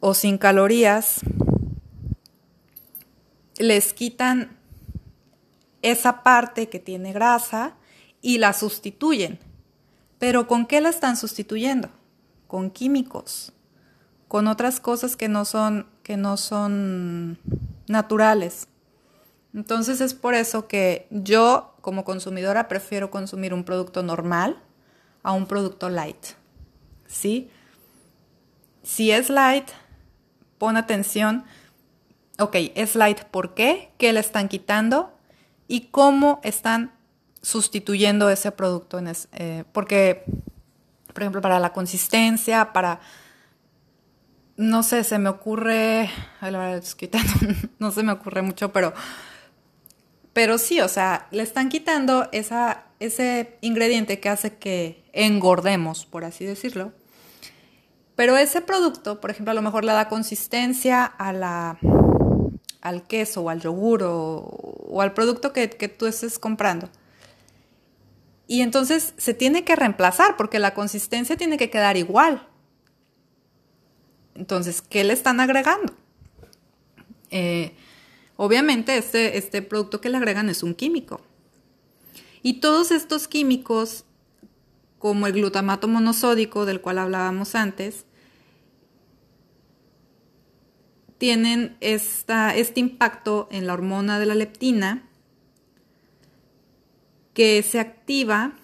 o 0.00 0.14
sin 0.14 0.38
calorías 0.38 1.20
les 3.58 3.92
quitan 3.92 4.56
esa 5.82 6.22
parte 6.22 6.68
que 6.68 6.78
tiene 6.78 7.12
grasa 7.12 7.76
y 8.22 8.38
la 8.38 8.52
sustituyen. 8.52 9.38
Pero 10.18 10.46
¿con 10.46 10.66
qué 10.66 10.80
la 10.80 10.88
están 10.88 11.16
sustituyendo? 11.16 11.90
Con 12.46 12.70
químicos, 12.70 13.52
con 14.28 14.48
otras 14.48 14.80
cosas 14.80 15.16
que 15.16 15.28
no 15.28 15.44
son, 15.44 15.86
que 16.02 16.16
no 16.16 16.36
son 16.36 17.38
naturales. 17.86 18.66
Entonces 19.54 20.00
es 20.00 20.14
por 20.14 20.34
eso 20.34 20.68
que 20.68 21.06
yo 21.10 21.69
como 21.80 22.04
consumidora 22.04 22.68
prefiero 22.68 23.10
consumir 23.10 23.54
un 23.54 23.64
producto 23.64 24.02
normal 24.02 24.62
a 25.22 25.32
un 25.32 25.46
producto 25.46 25.88
light. 25.88 26.34
¿Sí? 27.06 27.50
Si 28.82 29.10
es 29.10 29.30
light, 29.30 29.68
pon 30.58 30.76
atención. 30.76 31.44
Ok, 32.38 32.56
es 32.74 32.94
light, 32.94 33.24
¿por 33.24 33.54
qué? 33.54 33.90
¿Qué 33.98 34.12
le 34.12 34.20
están 34.20 34.48
quitando? 34.48 35.12
¿Y 35.68 35.88
cómo 35.90 36.40
están 36.42 36.92
sustituyendo 37.42 38.30
ese 38.30 38.52
producto, 38.52 38.98
en 38.98 39.12
eh, 39.32 39.64
porque, 39.72 40.24
por 41.12 41.22
ejemplo, 41.22 41.40
para 41.40 41.58
la 41.58 41.72
consistencia, 41.72 42.72
para, 42.72 43.00
no 44.56 44.82
sé, 44.82 45.04
se 45.04 45.18
me 45.18 45.28
ocurre, 45.30 46.10
no 47.78 47.90
se 47.90 48.02
me 48.02 48.12
ocurre 48.12 48.42
mucho, 48.42 48.72
pero, 48.72 48.92
Pero 50.40 50.56
sí, 50.56 50.80
o 50.80 50.88
sea, 50.88 51.28
le 51.32 51.42
están 51.42 51.68
quitando 51.68 52.26
esa, 52.32 52.84
ese 52.98 53.58
ingrediente 53.60 54.20
que 54.20 54.30
hace 54.30 54.56
que 54.56 55.04
engordemos, 55.12 56.06
por 56.06 56.24
así 56.24 56.46
decirlo. 56.46 56.94
Pero 58.16 58.38
ese 58.38 58.62
producto, 58.62 59.20
por 59.20 59.30
ejemplo, 59.30 59.50
a 59.50 59.54
lo 59.54 59.60
mejor 59.60 59.84
le 59.84 59.92
da 59.92 60.08
consistencia 60.08 61.04
a 61.04 61.34
la, 61.34 61.78
al 62.80 63.06
queso 63.06 63.42
o 63.42 63.50
al 63.50 63.60
yogur 63.60 64.02
o, 64.02 65.02
al 65.02 65.12
producto 65.12 65.52
que, 65.52 65.68
que 65.68 65.88
tú 65.88 66.06
estés 66.06 66.38
comprando. 66.38 66.88
Y 68.46 68.62
entonces 68.62 69.12
se 69.18 69.34
tiene 69.34 69.62
que 69.62 69.76
reemplazar 69.76 70.38
porque 70.38 70.58
la 70.58 70.72
consistencia 70.72 71.36
tiene 71.36 71.58
que 71.58 71.68
quedar 71.68 71.98
igual. 71.98 72.48
Entonces, 74.34 74.80
¿qué 74.80 75.04
le 75.04 75.12
están 75.12 75.38
agregando? 75.38 75.92
Eh, 77.30 77.74
obviamente 78.42 78.96
este, 78.96 79.36
este 79.36 79.60
producto 79.60 80.00
que 80.00 80.08
le 80.08 80.16
agregan 80.16 80.48
es 80.48 80.62
un 80.62 80.74
químico. 80.74 81.20
Y 82.42 82.54
todos 82.60 82.90
estos 82.90 83.28
químicos, 83.28 84.06
como 84.98 85.26
el 85.26 85.34
glutamato 85.34 85.88
monosódico 85.88 86.64
del 86.64 86.80
cual 86.80 87.00
hablábamos 87.00 87.54
antes, 87.54 88.06
tienen 91.18 91.76
esta, 91.80 92.56
este 92.56 92.80
impacto 92.80 93.46
en 93.52 93.66
la 93.66 93.74
hormona 93.74 94.18
de 94.18 94.24
la 94.24 94.34
leptina 94.34 95.06
que 97.34 97.62
se 97.62 97.78
activa 97.78 98.56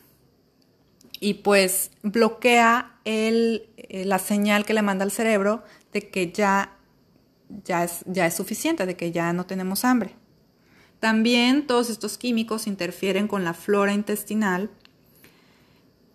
y 1.21 1.35
pues 1.35 1.91
bloquea 2.03 2.99
el, 3.05 3.69
eh, 3.77 4.07
la 4.07 4.21
señal 4.21 4.65
que 4.65 4.73
le 4.73 4.81
manda 4.81 5.05
al 5.05 5.11
cerebro 5.11 5.65
de 5.93 6.09
que 6.09 6.33
ya, 6.33 6.76
ya, 7.65 7.85
es, 7.85 8.05
ya 8.07 8.27
es 8.27 8.35
suficiente, 8.35 8.87
de 8.87 8.97
que 8.97 9.13
ya 9.13 9.33
no 9.33 9.47
tenemos 9.47 9.85
hambre. 9.85 10.15
También 11.01 11.67
todos 11.67 11.91
estos 11.91 12.19
químicos 12.19 12.67
interfieren 12.67 13.29
con 13.29 13.45
la 13.45 13.55
flora 13.55 13.93
intestinal, 13.93 14.71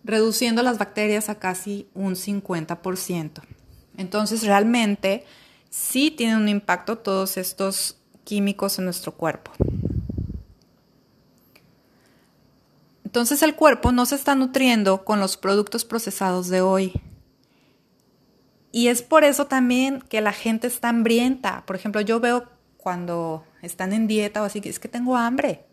reduciendo 0.04 0.62
las 0.62 0.78
bacterias 0.78 1.28
a 1.28 1.38
casi 1.38 1.88
un 1.94 2.14
50%. 2.14 3.42
Entonces 3.96 4.44
realmente 4.44 5.24
sí 5.70 6.10
tienen 6.10 6.36
un 6.38 6.48
impacto 6.48 6.98
todos 6.98 7.36
estos 7.36 7.96
químicos 8.24 8.78
en 8.78 8.84
nuestro 8.84 9.12
cuerpo. 9.12 9.52
Entonces 13.04 13.42
el 13.42 13.54
cuerpo 13.54 13.92
no 13.92 14.06
se 14.06 14.14
está 14.14 14.34
nutriendo 14.34 15.04
con 15.04 15.20
los 15.20 15.36
productos 15.36 15.84
procesados 15.84 16.48
de 16.48 16.62
hoy. 16.62 16.92
Y 18.72 18.88
es 18.88 19.02
por 19.02 19.22
eso 19.22 19.46
también 19.46 20.00
que 20.00 20.20
la 20.20 20.32
gente 20.32 20.66
está 20.66 20.88
hambrienta. 20.88 21.64
Por 21.66 21.76
ejemplo, 21.76 22.00
yo 22.00 22.18
veo 22.20 22.48
cuando 22.78 23.44
están 23.60 23.92
en 23.92 24.06
dieta 24.06 24.42
o 24.42 24.46
así, 24.46 24.60
es 24.64 24.80
que 24.80 24.88
tengo 24.88 25.16
hambre. 25.16 25.64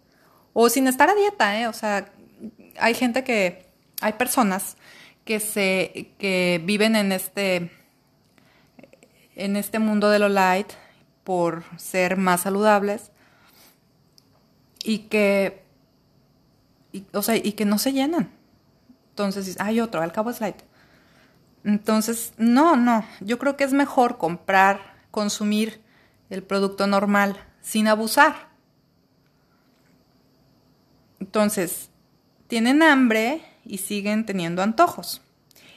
O 0.53 0.69
sin 0.69 0.87
estar 0.87 1.09
a 1.09 1.15
dieta, 1.15 1.59
¿eh? 1.59 1.67
O 1.67 1.73
sea, 1.73 2.11
hay 2.77 2.93
gente 2.93 3.23
que, 3.23 3.65
hay 4.01 4.13
personas 4.13 4.75
que 5.23 5.39
se, 5.39 6.11
que 6.19 6.61
viven 6.63 6.95
en 6.95 7.11
este, 7.11 7.71
en 9.35 9.55
este 9.55 9.79
mundo 9.79 10.09
de 10.09 10.19
lo 10.19 10.29
light 10.29 10.67
por 11.23 11.63
ser 11.77 12.17
más 12.17 12.41
saludables 12.41 13.11
y 14.83 14.99
que 14.99 15.63
o 17.13 17.21
sea, 17.21 17.35
y 17.35 17.53
que 17.53 17.65
no 17.65 17.77
se 17.77 17.93
llenan. 17.93 18.31
Entonces, 19.11 19.57
hay 19.59 19.79
otro, 19.79 20.01
al 20.01 20.11
cabo 20.11 20.29
es 20.29 20.41
light. 20.41 20.57
Entonces, 21.63 22.33
no, 22.37 22.75
no, 22.75 23.05
yo 23.21 23.37
creo 23.37 23.57
que 23.57 23.63
es 23.63 23.73
mejor 23.73 24.17
comprar, 24.17 24.79
consumir 25.11 25.81
el 26.29 26.43
producto 26.43 26.87
normal 26.87 27.37
sin 27.61 27.87
abusar. 27.87 28.49
Entonces, 31.19 31.89
tienen 32.47 32.81
hambre 32.81 33.41
y 33.65 33.79
siguen 33.79 34.25
teniendo 34.25 34.61
antojos. 34.61 35.21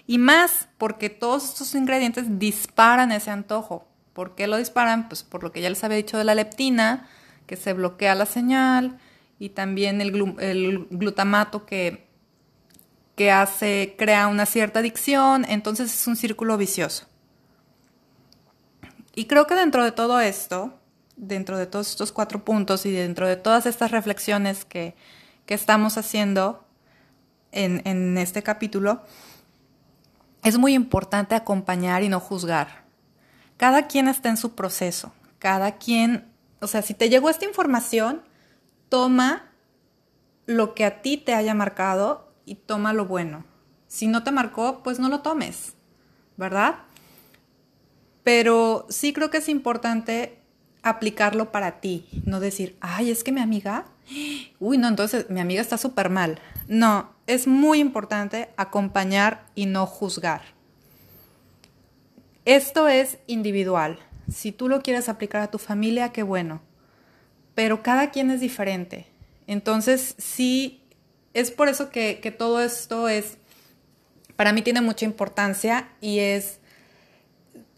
Y 0.07 0.19
más 0.19 0.69
porque 0.79 1.11
todos 1.11 1.45
estos 1.45 1.75
ingredientes 1.75 2.39
disparan 2.39 3.13
ese 3.13 3.31
antojo. 3.31 3.87
¿Por 4.13 4.35
qué 4.35 4.47
lo 4.47 4.57
disparan? 4.57 5.09
Pues 5.09 5.23
por 5.23 5.43
lo 5.43 5.53
que 5.53 5.61
ya 5.61 5.71
les 5.71 5.83
había 5.85 5.97
dicho 5.97 6.19
de 6.19 6.25
la 6.25 6.35
leptina, 6.35 7.09
que 7.47 7.57
se 7.57 7.73
bloquea 7.73 8.15
la 8.15 8.27
señal, 8.27 8.99
y 9.39 9.51
también 9.51 10.01
el, 10.01 10.87
glutamato 10.91 11.67
que, 11.67 12.07
que 13.17 13.31
hace, 13.31 13.95
crea 13.99 14.29
una 14.29 14.47
cierta 14.47 14.81
adicción, 14.81 15.45
entonces 15.49 15.95
es 15.95 16.07
un 16.07 16.17
círculo 16.17 16.57
vicioso. 16.57 17.07
Y 19.15 19.27
creo 19.27 19.47
que 19.47 19.55
dentro 19.55 19.85
de 19.85 19.93
todo 19.93 20.21
esto, 20.21 20.73
dentro 21.17 21.59
de 21.59 21.67
todos 21.67 21.91
estos 21.91 22.13
cuatro 22.13 22.45
puntos 22.45 22.87
y 22.87 22.91
dentro 22.91 23.29
de 23.29 23.37
todas 23.37 23.67
estas 23.67 23.91
reflexiones 23.91 24.65
que, 24.65 24.95
estamos 25.49 25.99
haciendo 25.99 26.65
en, 27.51 27.83
en 27.85 28.17
este 28.17 28.43
capítulo, 28.43 29.03
es 30.43 30.57
muy 30.57 30.73
importante 30.73 31.35
acompañar 31.35 32.03
y 32.03 32.09
no 32.09 32.21
juzgar. 32.21 32.85
Cada 33.59 33.87
quien 33.87 34.09
está 34.09 34.31
en 34.31 34.39
su 34.39 34.55
proceso, 34.55 35.13
cada 35.39 35.77
quien, 35.77 36.33
o 36.63 36.67
sea, 36.67 36.81
si 36.81 36.95
te 36.95 37.11
llegó 37.11 37.29
esta 37.29 37.45
información, 37.45 38.23
toma 38.89 39.53
lo 40.47 40.75
que 40.75 40.87
a 40.87 41.03
ti 41.03 41.19
te 41.19 41.35
haya 41.35 41.53
marcado 41.53 42.32
y 42.45 42.57
toma 42.57 42.93
lo 42.93 43.07
bueno. 43.07 43.45
Si 43.87 44.07
no 44.07 44.23
te 44.23 44.31
marcó, 44.31 44.83
pues 44.83 44.99
no 44.99 45.09
lo 45.09 45.21
tomes, 45.21 45.75
¿verdad? 46.37 46.77
Pero 48.25 48.87
sí 48.89 49.13
creo 49.13 49.31
que 49.31 49.39
es 49.39 49.49
importante 49.49 50.39
aplicarlo 50.83 51.53
para 51.53 51.81
ti, 51.81 52.07
no 52.25 52.41
decir, 52.41 52.77
ay, 52.81 53.11
es 53.11 53.23
que 53.23 53.33
mi 53.33 53.41
amiga, 53.41 53.85
uy, 54.59 54.79
no, 54.79 54.89
entonces 54.89 55.31
mi 55.31 55.41
amiga 55.41 55.61
está 55.61 55.79
súper 55.79 56.11
mal. 56.11 56.41
No, 56.69 57.13
es 57.27 57.47
muy 57.47 57.79
importante 57.79 58.51
acompañar 58.57 59.47
y 59.55 59.67
no 59.67 59.87
juzgar. 59.87 60.43
Esto 62.45 62.89
es 62.89 63.19
individual. 63.27 63.99
Si 64.29 64.51
tú 64.51 64.69
lo 64.69 64.83
quieres 64.83 65.09
aplicar 65.09 65.43
a 65.43 65.51
tu 65.51 65.59
familia, 65.59 66.13
qué 66.13 66.23
bueno 66.23 66.63
pero 67.55 67.83
cada 67.83 68.11
quien 68.11 68.31
es 68.31 68.41
diferente. 68.41 69.07
Entonces, 69.47 70.15
sí, 70.19 70.82
es 71.35 71.51
por 71.51 71.69
eso 71.69 71.91
que, 71.91 72.35
todo 72.37 72.61
esto 72.61 73.09
es, 73.09 73.39
para 74.37 74.53
mí 74.53 74.63
tiene 74.63 74.81
mucha 74.81 75.05
importancia 75.05 75.89
y 76.01 76.19
es 76.19 76.59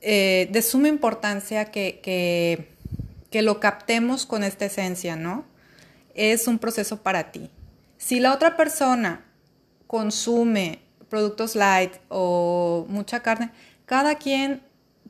eh, 0.00 0.48
de 0.50 0.62
suma 0.62 0.88
importancia 0.88 1.66
que, 1.70 2.68
lo 3.32 3.58
captemos 3.58 4.26
con 4.26 4.44
esta 4.44 4.64
esencia, 4.64 5.16
¿no? 5.16 5.44
Es 6.14 6.46
un 6.46 6.60
proceso 6.60 7.02
para 7.02 7.32
ti. 7.32 7.50
Si 7.98 8.20
la 8.20 8.32
otra 8.32 8.56
persona 8.56 9.24
consume 9.88 10.78
productos 11.08 11.56
light 11.56 11.94
o 12.08 12.86
mucha 12.88 13.20
carne, 13.20 13.50
cada 13.86 14.14
quien 14.14 14.62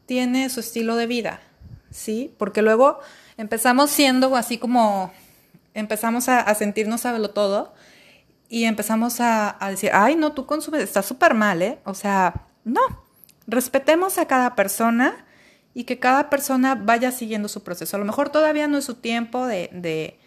tiene 0.06 0.48
su 0.48 0.60
estilo 0.60 0.96
de 0.96 1.06
vida, 1.06 1.40
¿sí? 1.90 2.34
Porque 2.38 2.62
luego 2.62 2.98
empezamos 3.36 3.90
siendo 3.90 4.34
así 4.36 4.58
como, 4.58 5.12
empezamos 5.74 6.28
a, 6.28 6.52
sentirnos 6.54 7.02
saberlo 7.02 7.30
todo 7.30 7.74
y 8.54 8.66
empezamos 8.66 9.16
a, 9.18 9.56
decir, 9.68 9.90
ay, 9.92 10.14
no, 10.14 10.30
tú 10.30 10.46
consumes, 10.46 10.80
está 10.80 11.02
súper 11.02 11.34
mal, 11.34 11.60
¿eh? 11.60 11.80
O 11.84 11.92
sea, 11.92 12.46
no, 12.62 12.80
respetemos 13.48 14.16
a 14.18 14.28
cada 14.28 14.54
persona 14.54 15.26
y 15.74 15.82
que 15.82 15.98
cada 15.98 16.30
persona 16.30 16.76
vaya 16.76 17.10
siguiendo 17.10 17.48
su 17.48 17.64
proceso. 17.64 17.96
A 17.96 17.98
lo 17.98 18.04
mejor 18.04 18.28
todavía 18.28 18.68
no 18.68 18.78
es 18.78 18.84
su 18.84 18.94
tiempo 18.94 19.44
de, 19.44 19.70
de, 19.72 20.20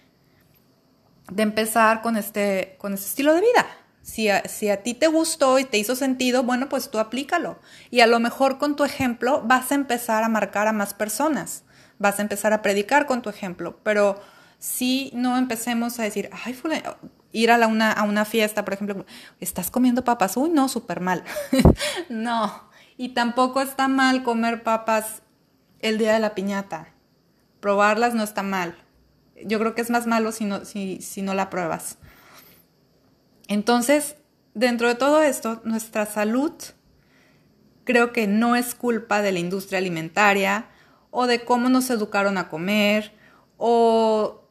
empezar 1.42 2.02
con 2.02 2.18
este, 2.18 2.76
con 2.80 2.94
este 2.94 3.08
estilo 3.08 3.34
de 3.34 3.40
vida. 3.40 3.66
Si 4.02 4.28
a, 4.28 4.44
si 4.44 4.68
a 4.68 4.84
ti 4.84 4.94
te 4.94 5.08
gustó 5.08 5.58
y 5.58 5.64
te 5.64 5.78
hizo 5.78 5.96
sentido, 5.96 6.44
bueno, 6.44 6.68
pues 6.68 6.92
tú 6.92 7.00
aplícalo. 7.00 7.60
Y 7.92 8.02
a 8.02 8.08
lo 8.08 8.20
mejor 8.20 8.58
con 8.58 8.76
tu 8.76 8.84
ejemplo 8.84 9.42
vas 9.46 9.72
a 9.72 9.76
empezar 9.76 10.26
a 10.26 10.28
marcar 10.28 10.68
a 10.68 10.74
más 10.74 10.94
personas 10.94 11.64
vas 12.00 12.20
a 12.20 12.22
empezar 12.22 12.54
a 12.54 12.62
predicar 12.62 13.08
con 13.08 13.24
tu 13.24 13.30
ejemplo, 13.32 13.80
pero 13.82 14.22
si 14.60 15.10
no 15.16 15.36
empecemos 15.36 16.00
a 16.00 16.04
decir, 16.04 16.30
ay, 16.46 16.54
ir 17.32 17.52
a, 17.52 17.68
una, 17.68 17.92
a 17.92 18.04
una 18.04 18.26
fiesta, 18.26 18.64
por 18.66 18.74
ejemplo, 18.74 19.06
estás 19.40 19.72
comiendo 19.72 20.04
papas, 20.04 20.38
uy, 20.38 20.50
no, 20.50 20.70
súper 20.70 21.02
mal. 21.02 21.24
no, 22.10 22.70
y 22.98 23.10
tampoco 23.10 23.62
está 23.62 23.88
mal 23.88 24.24
comer 24.24 24.64
papas 24.64 25.22
el 25.80 25.98
día 25.98 26.14
de 26.14 26.20
la 26.20 26.36
piñata. 26.36 26.94
Probarlas 27.60 28.14
no 28.14 28.24
está 28.24 28.44
mal. 28.44 28.76
Yo 29.46 29.60
creo 29.60 29.76
que 29.76 29.82
es 29.82 29.90
más 29.90 30.08
malo 30.08 30.32
si 30.32 30.46
no, 30.46 30.66
si, 30.66 31.02
si 31.02 31.22
no 31.22 31.34
la 31.34 31.50
pruebas. 31.50 31.98
Entonces, 33.48 34.16
dentro 34.54 34.88
de 34.88 34.96
todo 34.96 35.22
esto, 35.22 35.62
nuestra 35.64 36.06
salud 36.06 36.54
creo 37.84 38.12
que 38.12 38.28
no 38.28 38.56
es 38.56 38.76
culpa 38.76 39.22
de 39.22 39.32
la 39.32 39.40
industria 39.40 39.80
alimentaria, 39.80 40.68
o 41.12 41.28
de 41.28 41.44
cómo 41.44 41.70
nos 41.70 41.90
educaron 41.90 42.38
a 42.38 42.50
comer 42.50 43.12
o, 43.58 44.47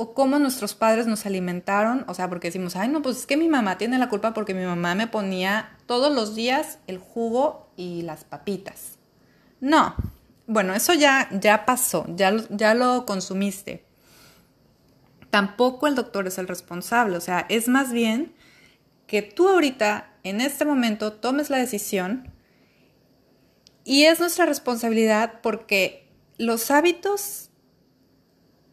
o 0.00 0.14
cómo 0.14 0.38
nuestros 0.38 0.74
padres 0.74 1.06
nos 1.06 1.26
alimentaron. 1.26 2.06
O 2.08 2.14
sea, 2.14 2.30
porque 2.30 2.48
decimos, 2.48 2.74
ay, 2.74 2.88
no, 2.88 3.02
pues 3.02 3.18
es 3.18 3.26
que 3.26 3.36
mi 3.36 3.48
mamá 3.48 3.76
tiene 3.76 3.98
la 3.98 4.08
culpa 4.08 4.32
porque 4.32 4.54
mi 4.54 4.64
mamá 4.64 4.94
me 4.94 5.06
ponía 5.06 5.76
todos 5.84 6.10
los 6.10 6.34
días 6.34 6.78
el 6.86 6.96
jugo 6.96 7.70
y 7.76 8.00
las 8.00 8.24
papitas. 8.24 8.98
No, 9.60 9.94
bueno, 10.46 10.74
eso 10.74 10.94
ya, 10.94 11.28
ya 11.38 11.66
pasó, 11.66 12.06
ya, 12.16 12.34
ya 12.48 12.72
lo 12.72 13.04
consumiste. 13.04 13.84
tampoco 15.28 15.86
el 15.86 15.94
doctor 15.94 16.26
es 16.26 16.38
el 16.38 16.48
responsable. 16.48 17.18
O 17.18 17.20
sea, 17.20 17.44
es 17.50 17.68
más 17.68 17.92
bien 17.92 18.34
que 19.06 19.20
tú 19.20 19.48
ahorita, 19.48 20.14
en 20.22 20.40
este 20.40 20.64
momento, 20.64 21.12
tomes 21.12 21.50
la 21.50 21.58
decisión 21.58 22.32
y 23.84 24.04
es 24.04 24.18
nuestra 24.18 24.46
responsabilidad 24.46 25.40
porque 25.42 26.08
los 26.38 26.70
hábitos 26.70 27.50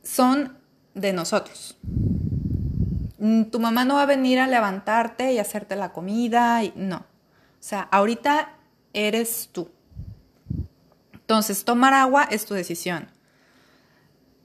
son 0.04 0.57
de 0.98 1.14
nosotros. 1.14 1.78
Mm, 3.20 3.44
tu 3.46 3.60
mamá 3.60 3.86
no 3.86 3.96
va 3.96 4.04
a 4.04 4.08
venir 4.08 4.40
a 4.40 4.48
levantarte 4.48 5.32
y 5.34 5.40
hacerte 5.40 5.76
la 5.76 5.94
comida, 5.94 6.64
y, 6.64 6.74
no. 6.76 6.98
O 6.98 7.04
sea, 7.60 7.82
ahorita 7.92 8.54
eres 8.94 9.50
tú. 9.52 9.70
Entonces, 11.14 11.64
tomar 11.66 11.94
agua 11.94 12.28
es 12.30 12.46
tu 12.46 12.54
decisión. 12.54 13.10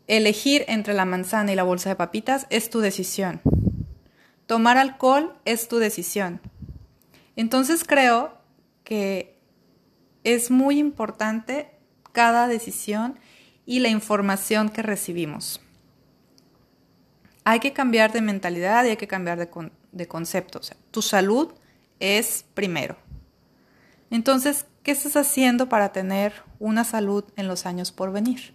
Elegir 0.07 0.65
entre 0.69 0.95
la 0.95 1.05
manzana 1.05 1.53
y 1.53 1.55
la 1.55 1.63
bolsa 1.63 1.89
de 1.89 1.97
papitas 1.97 2.47
es 2.51 2.71
tu 2.71 2.81
decisión. 2.81 3.41
Tomar 4.47 4.77
alcohol 4.77 5.35
es 5.45 5.69
tu 5.69 5.79
decisión. 5.79 6.41
Entonces 7.37 7.85
creo 7.85 8.37
que 8.85 9.39
es 10.25 10.51
muy 10.51 10.79
importante 10.79 11.71
cada 12.13 12.47
decisión 12.49 13.19
y 13.65 13.81
la 13.81 13.89
información 13.89 14.69
que 14.69 14.83
recibimos. 14.83 15.62
Hay 17.45 17.61
que 17.61 17.73
cambiar 17.73 18.13
de 18.13 18.21
mentalidad 18.21 18.85
y 18.85 18.91
hay 18.91 18.97
que 18.97 19.09
cambiar 19.09 19.39
de, 19.39 19.49
de 19.93 20.09
concepto. 20.09 20.61
tu 20.91 21.03
salud 21.03 21.53
es 22.01 22.45
primero. 22.55 22.97
Entonces, 24.11 24.67
¿qué 24.83 24.91
estás 24.91 25.17
haciendo 25.17 25.69
para 25.69 25.93
tener 25.93 26.35
una 26.59 26.85
salud 26.85 27.25
en 27.37 27.49
los 27.49 27.67
años 27.67 27.93
por 27.93 28.13
venir? 28.13 28.55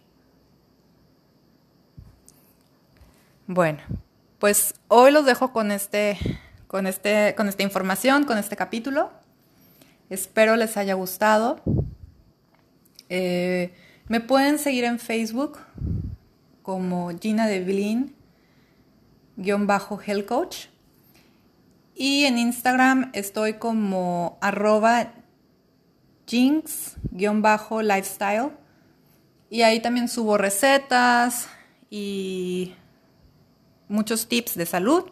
Bueno, 3.47 3.79
pues 4.39 4.75
hoy 4.89 5.11
los 5.11 5.25
dejo 5.25 5.53
con 5.53 5.71
este, 5.71 6.17
con 6.67 6.85
este, 6.85 7.33
con 7.35 7.47
esta 7.47 7.63
información, 7.63 8.25
con 8.25 8.37
este 8.37 8.57
capítulo. 8.57 9.09
Espero 10.09 10.57
les 10.57 10.75
haya 10.77 10.95
gustado. 10.95 11.61
Eh, 13.09 13.73
me 14.09 14.19
pueden 14.19 14.59
seguir 14.59 14.83
en 14.83 14.99
Facebook 14.99 15.59
como 16.61 17.09
Gina 17.19 17.47
Devlin, 17.47 18.13
guion 19.37 19.67
bajo 19.67 19.99
Health 20.05 20.25
Coach. 20.25 20.65
Y 21.95 22.25
en 22.25 22.37
Instagram 22.37 23.09
estoy 23.13 23.53
como 23.53 24.37
arroba 24.41 25.13
jinx, 26.27 26.97
guion 27.11 27.41
bajo 27.41 27.81
lifestyle. 27.81 28.51
Y 29.49 29.61
ahí 29.61 29.79
también 29.79 30.09
subo 30.09 30.37
recetas 30.37 31.47
y 31.89 32.75
muchos 33.87 34.27
tips 34.27 34.55
de 34.55 34.65
salud. 34.65 35.05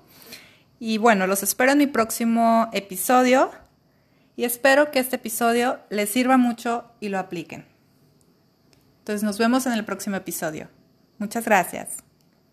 Y 0.80 0.98
bueno, 0.98 1.26
los 1.26 1.42
espero 1.42 1.72
en 1.72 1.78
mi 1.78 1.88
próximo 1.88 2.70
episodio 2.74 3.50
y 4.36 4.44
espero 4.44 4.92
que 4.92 5.00
este 5.00 5.16
episodio 5.16 5.80
les 5.90 6.10
sirva 6.10 6.38
mucho 6.38 6.92
y 7.00 7.10
lo 7.10 7.18
apliquen. 7.18 7.66
Entonces 9.00 9.24
nos 9.24 9.38
vemos 9.38 9.66
en 9.66 9.74
el 9.74 9.86
próximo 9.86 10.18
episodio. 10.18 10.70
Muchas 11.18 11.46
gracias. 11.46 12.05